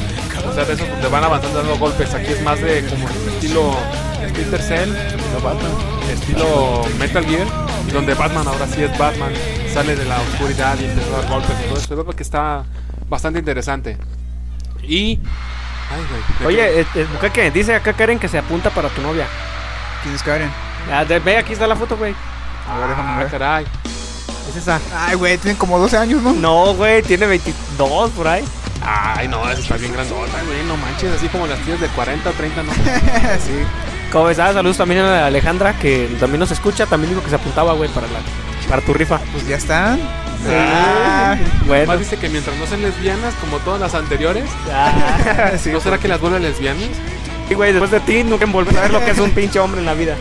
[0.50, 2.12] O sea, de esos donde van avanzando dando golpes.
[2.14, 3.74] Aquí es más de como estilo
[4.28, 4.90] Splinter Cell,
[6.12, 7.46] estilo Metal Gear,
[7.88, 9.32] y donde Batman ahora sí es Batman,
[9.72, 11.88] sale de la oscuridad y empieza a dar golpes y todo eso.
[11.88, 12.64] Creo que está
[13.08, 13.96] bastante interesante.
[14.88, 15.18] Y
[15.90, 16.06] Ay,
[16.40, 16.48] güey.
[16.54, 19.26] Oye, eh, eh, Bukake, dice acá Karen que se apunta para tu novia.
[20.02, 20.50] ¿Quién es Karen?
[20.92, 22.14] Ah, de- ve, aquí está la foto, güey.
[22.70, 23.28] A ver, déjame Ah, ver.
[23.30, 23.66] caray.
[24.48, 24.80] Es esa.
[24.96, 26.32] Ay, güey, tienen como 12 años, ¿no?
[26.32, 28.44] No, güey, tiene 22 por ahí.
[28.86, 30.62] Ay, no, esa está bien grandota, güey.
[30.64, 32.72] No manches, así como las tías de 40 o 30, no.
[33.40, 33.52] sí.
[34.12, 34.38] ¿Cómo ves?
[34.38, 36.86] Ah, saludos también a Alejandra, que también nos escucha.
[36.86, 38.18] También dijo que se apuntaba, güey, para, la,
[38.68, 39.18] para tu rifa.
[39.32, 40.00] Pues ya están.
[40.50, 41.36] Ah,
[41.66, 41.74] bueno.
[41.90, 45.70] Además dice que mientras no sean lesbianas, como todas las anteriores, Ah, sí.
[45.72, 46.84] ¿no será que las vuelve lesbianas?
[47.48, 49.80] sí, güey, después de ti nunca volver a ver lo que es un pinche hombre
[49.80, 50.16] en la vida.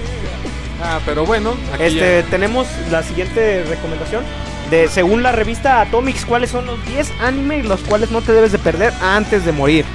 [0.84, 4.24] Ah, pero bueno, aquí Este, ya- tenemos la siguiente recomendación.
[4.70, 8.52] De, según la revista Atomics, ¿cuáles son los 10 animes los cuales no te debes
[8.52, 9.86] de perder antes de morir?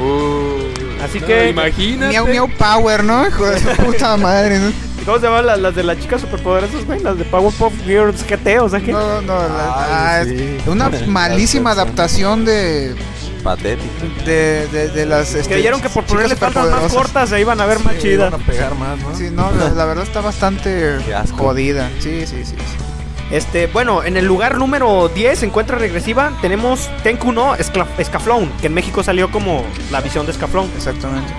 [0.00, 2.12] Uh, Así no, que- imagínate.
[2.12, 3.26] Miau Miau Power, ¿no?
[3.26, 4.58] Hijo de su puta madre.
[4.58, 4.72] ¿no?
[5.06, 7.00] ¿Cómo se llaman las, las de las chicas superpoderosas, güey?
[7.00, 8.90] Las de Powerpuff Girls GT, o sea que...
[8.92, 10.56] No, no, la- Ay, ah, sí.
[10.60, 12.94] es una malísima adaptación de,
[13.44, 13.88] Patético.
[14.24, 15.32] de, de, de las.
[15.34, 16.96] Este, Creyeron que por chicas ponerle faldas más superpoderosas.
[17.02, 18.32] cortas se iban a ver más chidas.
[18.32, 19.14] van a pegar más, ¿no?
[19.16, 21.36] Sí, no, la, la verdad está bastante Qué asco.
[21.36, 21.88] jodida.
[22.00, 22.46] Sí, sí, sí.
[22.46, 22.54] sí.
[23.30, 26.32] Este, bueno, en el lugar número 10 se encuentra regresiva.
[26.42, 30.68] Tenemos Tenku no Escla- Escaflón, que en México salió como la visión de Escaflón.
[30.76, 31.32] Exactamente.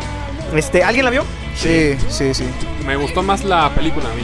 [0.56, 1.26] Este, ¿alguien la vio?
[1.58, 2.46] Sí, sí, sí.
[2.86, 4.22] Me gustó más la película a mí.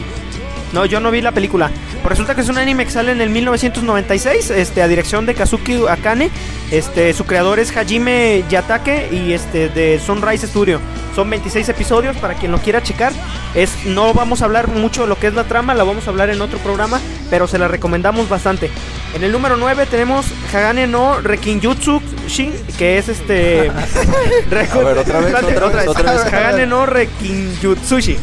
[0.72, 1.70] No, yo no vi la película.
[2.02, 5.36] Pues resulta que es un anime que sale en el 1996, este, a dirección de
[5.36, 6.32] Kazuki Akane.
[6.72, 10.80] Este, su creador es Hajime Yatake y este de Sunrise Studio.
[11.16, 13.14] Son 26 episodios para quien lo quiera checar.
[13.54, 16.10] Es no vamos a hablar mucho de lo que es la trama, la vamos a
[16.10, 18.72] hablar en otro programa, pero se la recomendamos bastante.
[19.14, 23.70] En el número 9 tenemos Hagane no Rekinjutsu Shin, que es este
[24.72, 26.22] A ver, otra vez, otra vez, otra vez.
[26.26, 28.18] Hagane no Rekinjutsushi.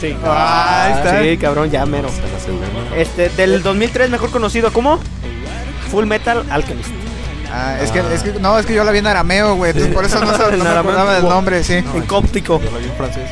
[0.00, 0.16] Sí.
[0.24, 1.22] Ah, ahí está.
[1.22, 2.08] Sí, cabrón, ya mero.
[2.90, 2.96] La.
[2.96, 4.98] Este, del 2003, mejor conocido como
[5.92, 6.90] Full Metal Alchemist.
[7.52, 9.70] Ah, es que, es que, no, es que yo la vi en arameo, güey.
[9.70, 11.74] entonces Por eso no, En no me acordaba del nombre, sí.
[11.74, 12.60] en cóptico.
[12.60, 13.30] Yo lo vi en francés.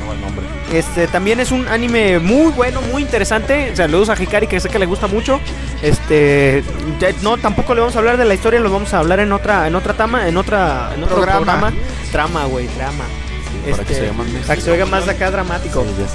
[0.00, 0.44] No va el nombre.
[0.72, 3.74] Este, también es un anime muy bueno, muy interesante.
[3.76, 5.40] Saludos a Hikari, que sé que le gusta mucho.
[5.84, 6.64] Este,
[6.98, 9.32] ya- no, tampoco le vamos a hablar de la historia, lo vamos a hablar en
[9.32, 11.44] otra, en otra tama, en otra, en otro Programa.
[11.44, 11.72] programa.
[12.10, 13.04] Trama, güey, trama.
[13.64, 15.82] Sí, para que Este, se oiga más para que se oiga más acá dramático.
[15.82, 16.14] Sí, ya sé.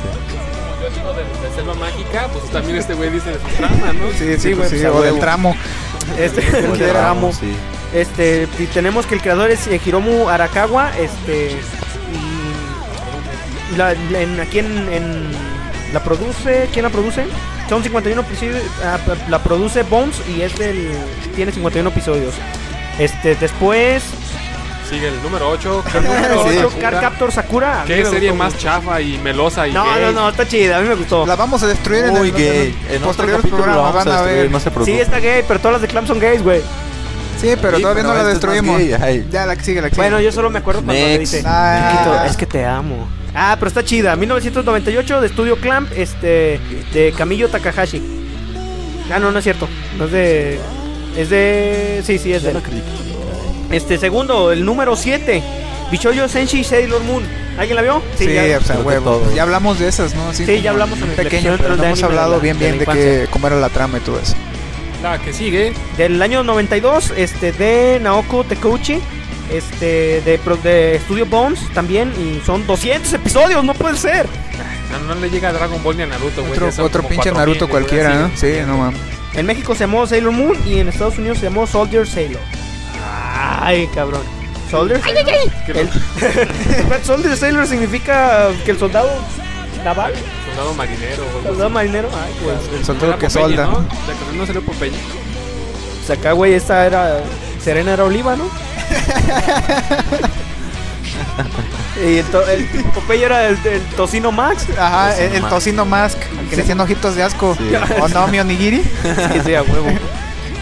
[0.81, 4.09] Yo digo de, de Selva Mágica, pues también este güey dice de su trama, ¿no?
[4.11, 5.55] Sí, sí, Sí, güey, sí, pues, o del tramo.
[6.17, 6.93] Este, O el el tramo.
[7.27, 7.53] ramo, sí.
[7.93, 11.51] Este, y tenemos que el creador es eh, Hiromu Arakawa, este,
[13.71, 15.29] y la, la- en- aquí en, en-
[15.93, 17.25] la produce, ¿quién la produce?
[17.69, 18.97] Son 51 episodios, ah,
[19.29, 20.89] la produce Bones y es del,
[21.35, 22.33] tiene 51 episodios.
[22.97, 24.03] Este, después,
[24.89, 25.83] Sigue el número 8.
[25.97, 26.57] el número Sí.
[26.57, 27.83] 8, Car Captor Sakura.
[27.85, 28.63] Qué serie más mucho.
[28.63, 30.01] chafa y melosa y No, gay.
[30.05, 31.27] no, no, está chida, a mí me gustó.
[31.27, 32.79] La vamos a destruir en Muy el, gay.
[32.89, 34.51] En otro posteriores capítulo vamos a van a destruir, ver.
[34.51, 34.91] no se preocupe.
[34.91, 36.61] Sí, está gay, pero todas las de Clam son gays, güey.
[37.39, 38.79] Sí, pero Sí, todavía pero no la este destruimos.
[38.79, 39.27] gay, ay.
[39.31, 40.07] Ya, la que sigue, la que sigue.
[40.09, 41.33] Bueno, yo solo me acuerdo cuando le Next.
[41.35, 41.91] dice, Ah.
[41.91, 43.07] "Chiquito, es que te amo.
[43.35, 44.15] Ah, pero está chida.
[44.15, 46.59] 1998 de Estudio Clamp, este,
[46.93, 48.01] de Camillo Takahashi.
[49.13, 49.67] Ah, no, no es cierto.
[49.97, 50.59] No es de,
[51.17, 52.53] es de, sí, sí es de.
[53.71, 55.43] Este segundo, el número 7,
[55.91, 57.23] Bichoyo Senshi Sailor Moon.
[57.57, 58.01] ¿Alguien la vio?
[58.17, 58.57] Sí, ya.
[58.57, 59.21] o sea, huevo.
[59.35, 60.29] Ya hablamos de esas, ¿no?
[60.29, 62.57] Así Sí, ya hablamos en el pequeño, pero no de hemos de hablado la- bien
[62.57, 63.03] de bien de, infancia.
[63.03, 64.33] que cómo era la trama y todo eso.
[65.03, 65.73] La que sigue.
[65.97, 68.99] Del año 92, este, de Naoko Tekouchi.
[69.51, 72.11] Este, de, de Studio Bones también.
[72.17, 74.27] Y son 200 episodios, no puede ser.
[74.91, 76.53] No, no le llega a Dragon Ball ni a Naruto, güey.
[76.53, 78.13] Otro, otro pinche 4000, Naruto cualquiera.
[78.15, 78.31] ¿no?
[78.35, 78.99] Sí, no mames.
[79.33, 82.41] En México se llamó Sailor Moon y en Estados Unidos se llamó Soldier Sailor.
[83.61, 84.21] Ay, cabrón.
[84.69, 85.25] Soldier Sailor.
[85.65, 89.09] Que El- Soldier Sailor significa que el soldado
[89.83, 90.13] naval,
[90.47, 91.23] Soldado marinero.
[91.39, 92.09] o soldado marinero.
[92.13, 92.79] Ay, pues.
[92.79, 93.65] El soldado que Popeye, solda.
[93.65, 93.79] ¿no?
[93.79, 94.91] La que no salió Popeye.
[96.05, 97.19] Pues acá, güey, esta era.
[97.63, 98.45] Serena era oliva, ¿no?
[102.01, 104.65] y el, to- el Popeye era el, el tocino Max.
[104.77, 106.17] Ajá, el, tocino mask,
[106.49, 107.55] que le hacían ojitos de asco.
[107.57, 107.71] Sí.
[108.01, 108.81] O no, mi onigiri.
[108.81, 109.87] Sí, sí, a huevo.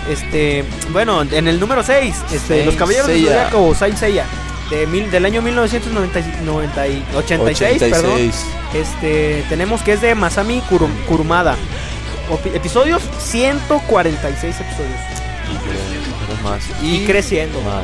[0.10, 3.20] Este, bueno, en el número 6, este, Los Caballeros de.
[3.22, 4.26] Zodiaco, Saint Seiya,
[4.70, 7.04] de mil, del año 1986,
[7.92, 8.32] perdón.
[8.74, 11.56] Este, tenemos que es de Masami Kurum- Kurumada.
[12.30, 15.00] Opi- episodios 146 episodios.
[16.28, 16.64] Y creo- más.
[16.82, 17.62] Y creciendo.
[17.62, 17.84] Más.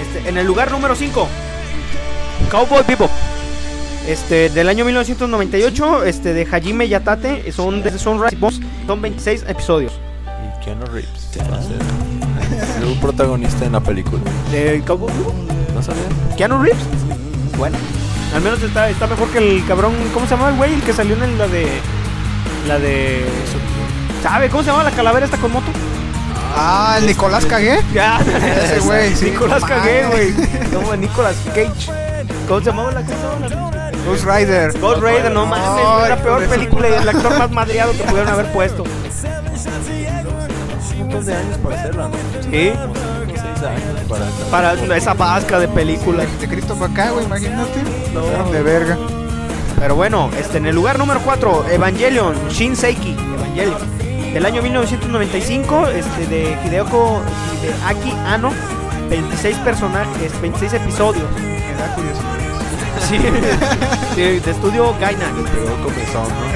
[0.00, 1.28] Este, en el lugar número 5,
[2.50, 3.10] Cowboy Bebop.
[4.08, 8.36] Este, del año 1998, este, de Hajime Yatate, son de Sunrise
[8.86, 9.92] son 26 episodios.
[10.24, 14.20] Y Keanu Reeves va a ser un protagonista en la película.
[14.50, 15.34] De Cowboy Bebop.
[15.74, 16.02] ¿No sabía?
[16.36, 16.82] Keanu Reeves.
[17.56, 17.76] Bueno,
[18.34, 20.74] al menos está, está mejor que el cabrón, ¿cómo se llama el güey?
[20.74, 21.68] El que salió en la de
[22.66, 23.24] la de
[24.22, 25.66] ¿Sabe cómo se llama la calavera esta con moto?
[26.54, 27.80] Ah, el Nicolás Cagué.
[27.92, 30.34] Ya, Ese güey, sí, Nicolás no Cagué, güey.
[30.72, 31.90] No, Nicolás Cage.
[32.48, 33.72] ¿Cómo se llamaba la canción?
[34.06, 34.78] Ghost Rider.
[34.80, 38.28] Ghost Rider, no mames, es la peor película y el actor más madreado que pudieron
[38.28, 38.82] haber puesto.
[38.82, 42.14] Un montón de años para hacerla, ¿no?
[42.50, 42.72] Sí,
[44.50, 46.24] para para esa vasca de película.
[46.40, 47.80] De Cristo para acá, güey, imagínate.
[48.52, 48.98] De verga.
[49.78, 54.01] Pero bueno, este, en el lugar número 4, Evangelion, Shinseiki, Evangelion.
[54.32, 57.20] Del año 1995, este, de Hideko
[57.52, 58.50] Hideaki Anno,
[59.10, 61.30] 26 personajes, 26 episodios.
[61.36, 62.32] Me da curiosidad.
[63.00, 63.18] Sí,
[64.14, 65.32] sí, de estudio Gainax.
[65.84, 66.52] Comezón, ¿no?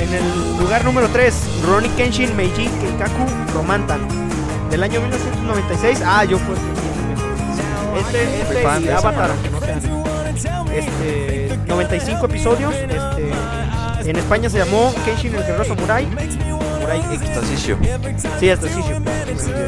[0.00, 1.34] En el lugar número 3,
[1.66, 4.00] Ronnie Kenshin Meiji Keikaku Romantan.
[4.70, 6.02] Del año 1996.
[6.04, 6.54] Ah, yo fui.
[7.98, 9.80] Este, este fan y de Avatar, aunque no sean.
[10.72, 12.74] Este, 95 episodios.
[12.74, 13.32] Este,
[14.10, 16.06] en España se llamó Kenshin el Guerrero Samurai.
[16.06, 17.30] Samurai X.
[18.38, 18.66] Sí, hasta.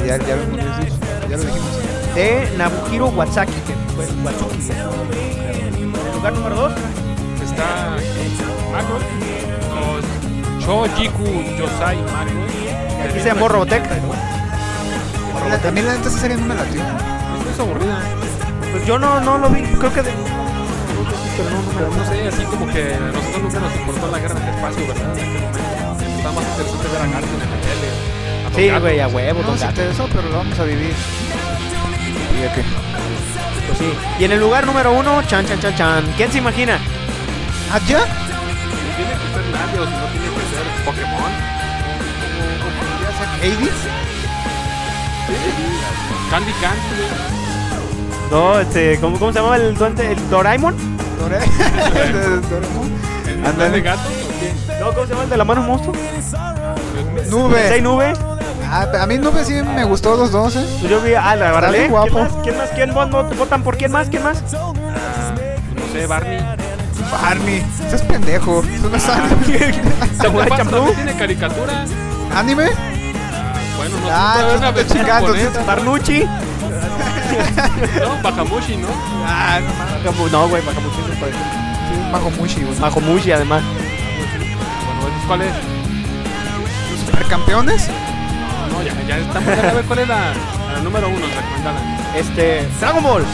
[0.07, 0.57] Ya, ya, lo,
[1.29, 2.15] ya lo dijimos.
[2.15, 4.71] De Nabuhiro Watsaki, que fue Watsuki.
[4.71, 6.73] En el lugar número 2,
[7.45, 7.97] Está
[8.89, 11.25] los Shojiku
[11.59, 13.09] Yosai Macros.
[13.09, 13.85] aquí se llamó Robotech.
[15.73, 16.81] Mí la neta esa serie no me latió.
[17.51, 18.01] Es aburrida.
[18.73, 20.38] Pues yo no, no lo vi, creo que de.
[21.37, 23.77] Pero no, no me Pero la no sé, así como que a nosotros nunca nos
[23.77, 25.19] importó la guerra en el espacio, ¿verdad?
[25.19, 26.05] En aquel momento.
[26.17, 27.89] Está más interesante ver a Garfield en la tele.
[28.47, 30.95] a Sí, güey, a huevo, No, sí eso, pero lo vamos a vivir.
[32.37, 32.63] ¿Y de qué?
[33.67, 33.93] Pues sí.
[34.19, 36.13] Y en el lugar número uno, chan, chan, chan, chan.
[36.17, 36.79] ¿Quién se imagina?
[37.71, 38.01] ¿Ah, ya?
[38.01, 38.05] No
[38.97, 41.33] tiene que ser nadie o si no tiene que ser Pokémon.
[46.61, 47.48] Candy.
[48.31, 50.13] No, este, ¿cómo, cómo se llamaba el duende?
[50.13, 50.75] ¿El Doraemon?
[51.19, 51.49] Doraemon.
[53.63, 54.03] ¿El de gato?
[54.81, 55.95] No, ¿cómo se llama el de la mano monstruo?
[55.95, 57.81] ¿Seis Nube.
[57.81, 58.13] nube?
[58.71, 60.67] Ah, a mí Nube sí me gustó los dos, eh.
[60.81, 61.71] Pues yo vi, ah, la verdad.
[61.73, 62.19] ¿Quién guapo.
[62.21, 62.33] más?
[62.43, 62.69] ¿Quién más?
[62.75, 64.09] ¿Quién vot- vot- votan por quién más?
[64.09, 64.43] ¿Quién más?
[64.55, 65.35] Ah,
[65.75, 66.39] no sé, Barney.
[67.11, 67.65] Barney.
[67.85, 68.63] Estás pendejo.
[68.63, 69.83] Eso no es anime.
[70.21, 70.93] Samurai Champloo.
[70.93, 71.85] tiene caricatura.
[72.37, 72.67] ¿Anime?
[73.79, 75.35] Bueno, no Ah, sé, versión chingando.
[75.67, 76.27] Barnucci.
[78.01, 78.89] No, Bajamushi, ¿no?
[79.27, 80.33] Ah, no mames.
[80.33, 81.39] No, güey, Bajamushi no parece.
[81.89, 82.79] Sí, Bajo Mushi, güey.
[82.79, 83.63] Bajomushi, además.
[83.63, 85.53] Bueno, ¿entonces ¿cuál es?
[86.91, 87.89] ¿Los supercampeones?
[88.71, 90.33] No, ya, ya estamos a ver cuál es la,
[90.75, 91.81] la número uno recomendada.
[92.15, 93.25] Este, Dragon Ball.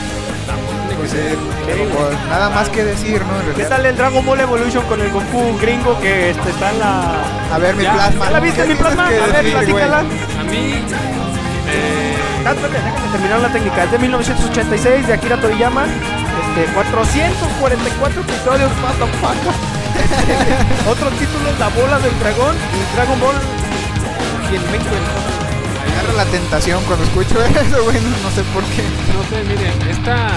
[0.96, 2.16] Pues Dragon Ball.
[2.30, 3.50] Nada más que decir, ¿no?
[3.50, 6.78] En ¿Qué tal el Dragon Ball Evolution con el Goku gringo que este, está en
[6.78, 7.14] la...
[7.52, 8.24] A ver, mi Ya, plasma.
[8.26, 9.06] ¿Ya la viste ¿Qué mi plasma?
[9.08, 9.98] A ver, platícala.
[9.98, 10.84] A mí,
[12.52, 13.84] espérate, déjame terminar la técnica.
[13.84, 15.84] Es de 1986 de Akira Toriyama.
[15.84, 18.70] Este, 444 episodios.
[18.82, 19.40] What the fuck.
[20.88, 23.36] Otro título, La Bola del Dragón y Dragon Ball.
[24.52, 24.94] Y el México.
[25.92, 28.00] Agarra la tentación cuando escucho eso, güey.
[28.00, 28.82] No, no sé por qué.
[29.14, 30.28] no sé, miren, esta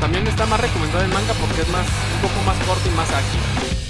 [0.00, 3.08] también está más recomendada en manga porque es más un poco más corta y más
[3.10, 3.40] ágil.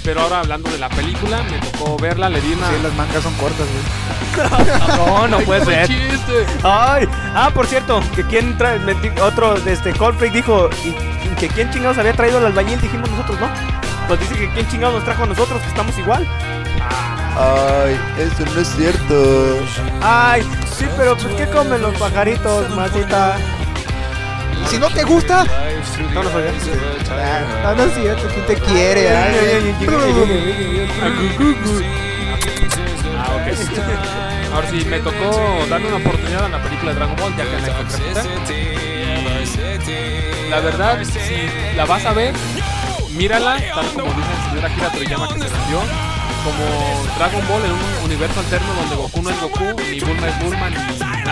[0.03, 2.67] Pero ahora hablando de la película, me tocó verla, le di una...
[2.69, 4.01] Sí, las mangas son cortas, güey.
[4.97, 5.87] No, no puede ser.
[5.87, 6.45] chiste.
[6.63, 8.79] Ay, ah, por cierto, que quién trae,
[9.21, 10.91] otro de este Coldplay dijo y,
[11.35, 13.49] que quién chingados había traído al albañil, dijimos nosotros, ¿no?
[14.07, 16.27] Pues dice que quién chingados nos trajo a nosotros, que estamos igual.
[17.37, 19.59] Ay, eso no es cierto.
[20.01, 20.43] Ay,
[20.77, 23.37] sí, pero pues ¿qué comen los pajaritos, masita?
[24.69, 25.45] Si no te gusta,
[26.13, 26.43] No, no soy
[27.09, 28.27] ah, no, no es cierto.
[28.33, 29.09] ¿Quién te quiere?
[29.09, 29.31] Ah,
[33.35, 33.47] ok.
[34.53, 37.61] Ahora sí, me tocó darle una oportunidad a la película de Dragon Ball, ya que
[37.61, 38.13] la encontré.
[40.49, 42.33] La verdad, si la vas a ver,
[43.11, 45.79] mírala, tal como dice el señor Akira Toriyama que se vendió,
[46.43, 46.65] como
[47.17, 50.69] Dragon Ball en un universo alterno donde Goku no es Goku, ni Bulma es Bulma,
[50.69, 50.75] ni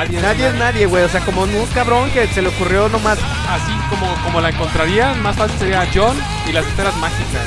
[0.05, 1.03] nadie es Nadie es nadie, güey.
[1.03, 3.17] O sea, como un cabrón que se le ocurrió nomás.
[3.49, 7.45] Así como, como la encontraría, más fácil sería John y las esferas mágicas.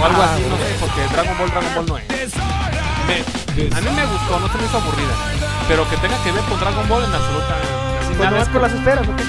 [0.00, 2.32] o algo así, no sé, porque Dragon Ball, Dragon Ball no es.
[3.06, 5.14] Me- a mí me gustó, no se me hizo aburrida.
[5.68, 7.56] Pero que tenga que ver con Dragon Ball en absoluta.
[8.06, 9.20] Pues nada, es con las esferas, ¿ok?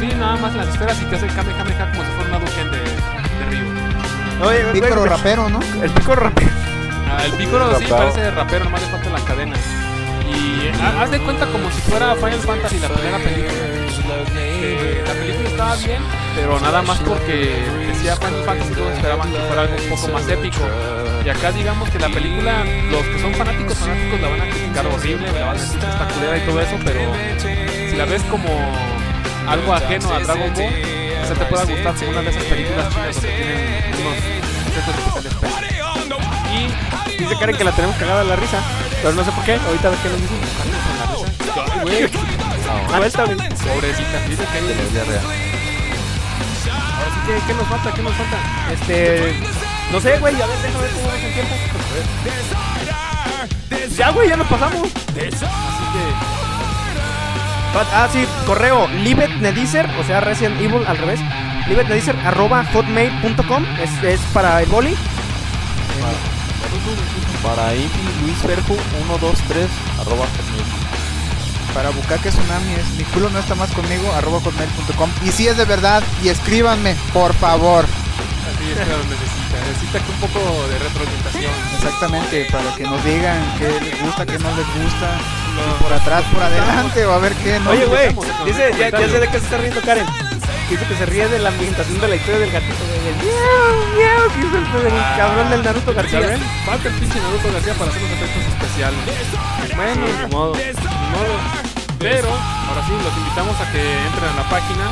[0.00, 2.78] Sí, nada más las esferas y que hace Kamehameha como si fuera una Duken de,
[2.78, 4.46] de Ryu.
[4.46, 5.60] Oye, Pícoro rapero, ¿no?
[5.82, 6.50] El pico rapero.
[7.10, 9.56] Ah, el Piccolo sí parece rapero, nomás le falta la cadena.
[10.34, 13.52] Y ha- haz de cuenta como si fuera Final Fantasy la primera película.
[14.60, 16.02] Que la película estaba bien,
[16.34, 17.54] pero nada más porque
[17.88, 20.60] decía Final Fantasy todos esperaban que fuera algo un poco más épico.
[21.24, 24.86] Y acá digamos que la película, los que son fanáticos fanáticos la van a criticar
[24.86, 27.00] horrible, la van a decir que culera y todo eso, pero
[27.90, 28.48] si la ves como
[29.48, 30.72] algo ajeno a Dragon Ball,
[31.22, 33.58] quizá te pueda gustar como una de esas películas chinas donde tienen
[34.00, 34.16] unos
[34.76, 37.11] efectos especiales pesados.
[37.22, 38.58] Y Dice Karen que la tenemos cagada la risa.
[39.00, 39.54] Pero no sé por qué.
[39.54, 40.34] Ahorita a ver qué nos dice.
[41.54, 42.08] Ay, güey,
[42.92, 43.38] Ah, está bien.
[43.38, 44.18] pobrecita.
[44.28, 45.20] Dice que Tener diarrea.
[45.20, 47.92] Así que, ¿qué nos falta?
[47.92, 48.36] ¿Qué nos falta?
[48.72, 49.34] Este.
[49.92, 50.34] No sé, güey.
[50.40, 51.54] A ver, déjame ver cómo es el tiempo.
[53.96, 54.82] Ya, güey, ya nos pasamos.
[54.82, 55.30] Así que
[57.94, 61.20] Ah, sí, correo libetnedicer, o sea, Resident Evil al revés.
[61.68, 64.94] Libetnedicer arroba hotmail.com es, es para el boli.
[67.42, 69.68] Para Infi, Luis Ferju 123
[70.00, 70.26] arroba.
[71.74, 75.10] Para Bukake Tsunami es mi culo no está más conmigo, arroba hotmail.com.
[75.24, 77.84] Y si es de verdad, y escríbanme, por favor.
[77.84, 79.42] así es que lo necesita.
[79.68, 81.52] Necesita que un poco de retroalimentación.
[81.76, 85.18] Exactamente, para que nos digan qué les gusta, qué no les gusta.
[85.80, 87.70] por atrás, por adelante, o a ver qué no.
[87.70, 88.08] Oye, güey,
[88.44, 90.31] dice, ya, ya sé de qué se está riendo Karen.
[90.72, 92.80] Dice que se ríe de la ambientación de la historia del gatito.
[92.80, 96.20] el miau, miau, que el, del Ah, cabrón del Naruto García.
[96.20, 96.40] ¿Ya ven?
[96.64, 99.00] Falta el pinche Naruto García para hacer los efectos especiales.
[99.76, 100.54] Bueno, Ni modo.
[100.56, 101.34] modo.
[101.98, 104.84] Pero, ahora sí, los invitamos a que entren a la página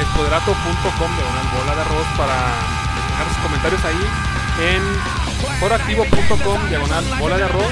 [0.00, 2.36] es poderato.com de una bola de arroz para
[3.12, 4.04] dejar sus comentarios ahí
[4.72, 4.82] en
[5.60, 7.70] foroactivo.com diagonal bola de arroz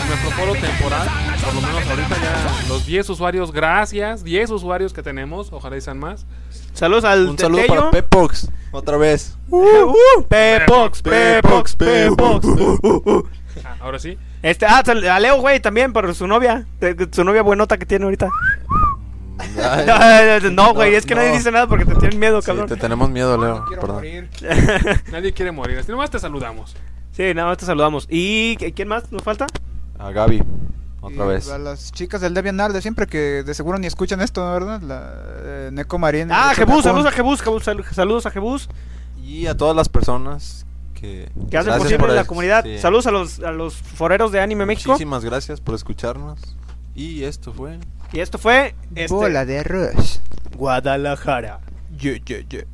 [0.00, 1.06] en nuestro foro temporal
[1.44, 5.80] por lo menos ahorita ya los 10 usuarios gracias 10 usuarios que tenemos ojalá y
[5.80, 6.26] sean más
[6.72, 7.78] Saludos al Un saludo Tetello.
[7.80, 8.48] para Pepox.
[8.70, 9.36] Otra vez.
[9.48, 9.92] Uh,
[10.28, 12.44] Pepox, Pepox, Pepox.
[12.46, 13.28] Uh, uh, uh.
[13.64, 16.66] Ah, ahora sí Este, ah, a Leo, güey, también, por su novia.
[17.10, 18.30] Su novia buenota que tiene ahorita.
[19.58, 21.34] Ay, No, güey, No, es que nadie no.
[21.36, 22.68] dice nada porque te tienen miedo, sí, cabrón.
[22.68, 23.64] te tenemos miedo, Leo.
[23.64, 23.96] No Perdón.
[23.96, 24.30] morir.
[25.12, 26.76] nadie quiere morir así nomás te saludamos
[27.12, 28.06] Sí, nada más te saludamos.
[28.08, 29.46] ¿Y quién más nos falta?
[29.98, 30.42] A Gaby.
[31.00, 31.48] Otra Y vez.
[31.48, 34.82] A las chicas del Debian de siempre que de seguro ni escuchan esto, ¿verdad?
[34.82, 36.28] La eh, Neko Marín.
[36.30, 38.68] Ah, Jebus, saludos a Jebus, Jebus, sal- saludos a Jebus,
[39.22, 42.64] Y a todas las personas que, que hacen posible por la comunidad.
[42.64, 42.78] sí.
[42.78, 44.92] Saludos a los, a los foreros de Anime México.
[44.92, 46.38] Muchísimas gracias por escucharnos.
[46.94, 47.78] Y esto fue.
[48.12, 50.20] Y esto fue este, Bola de arroz.
[50.56, 51.60] Guadalajara.
[51.98, 52.66] Ye, ye, ye.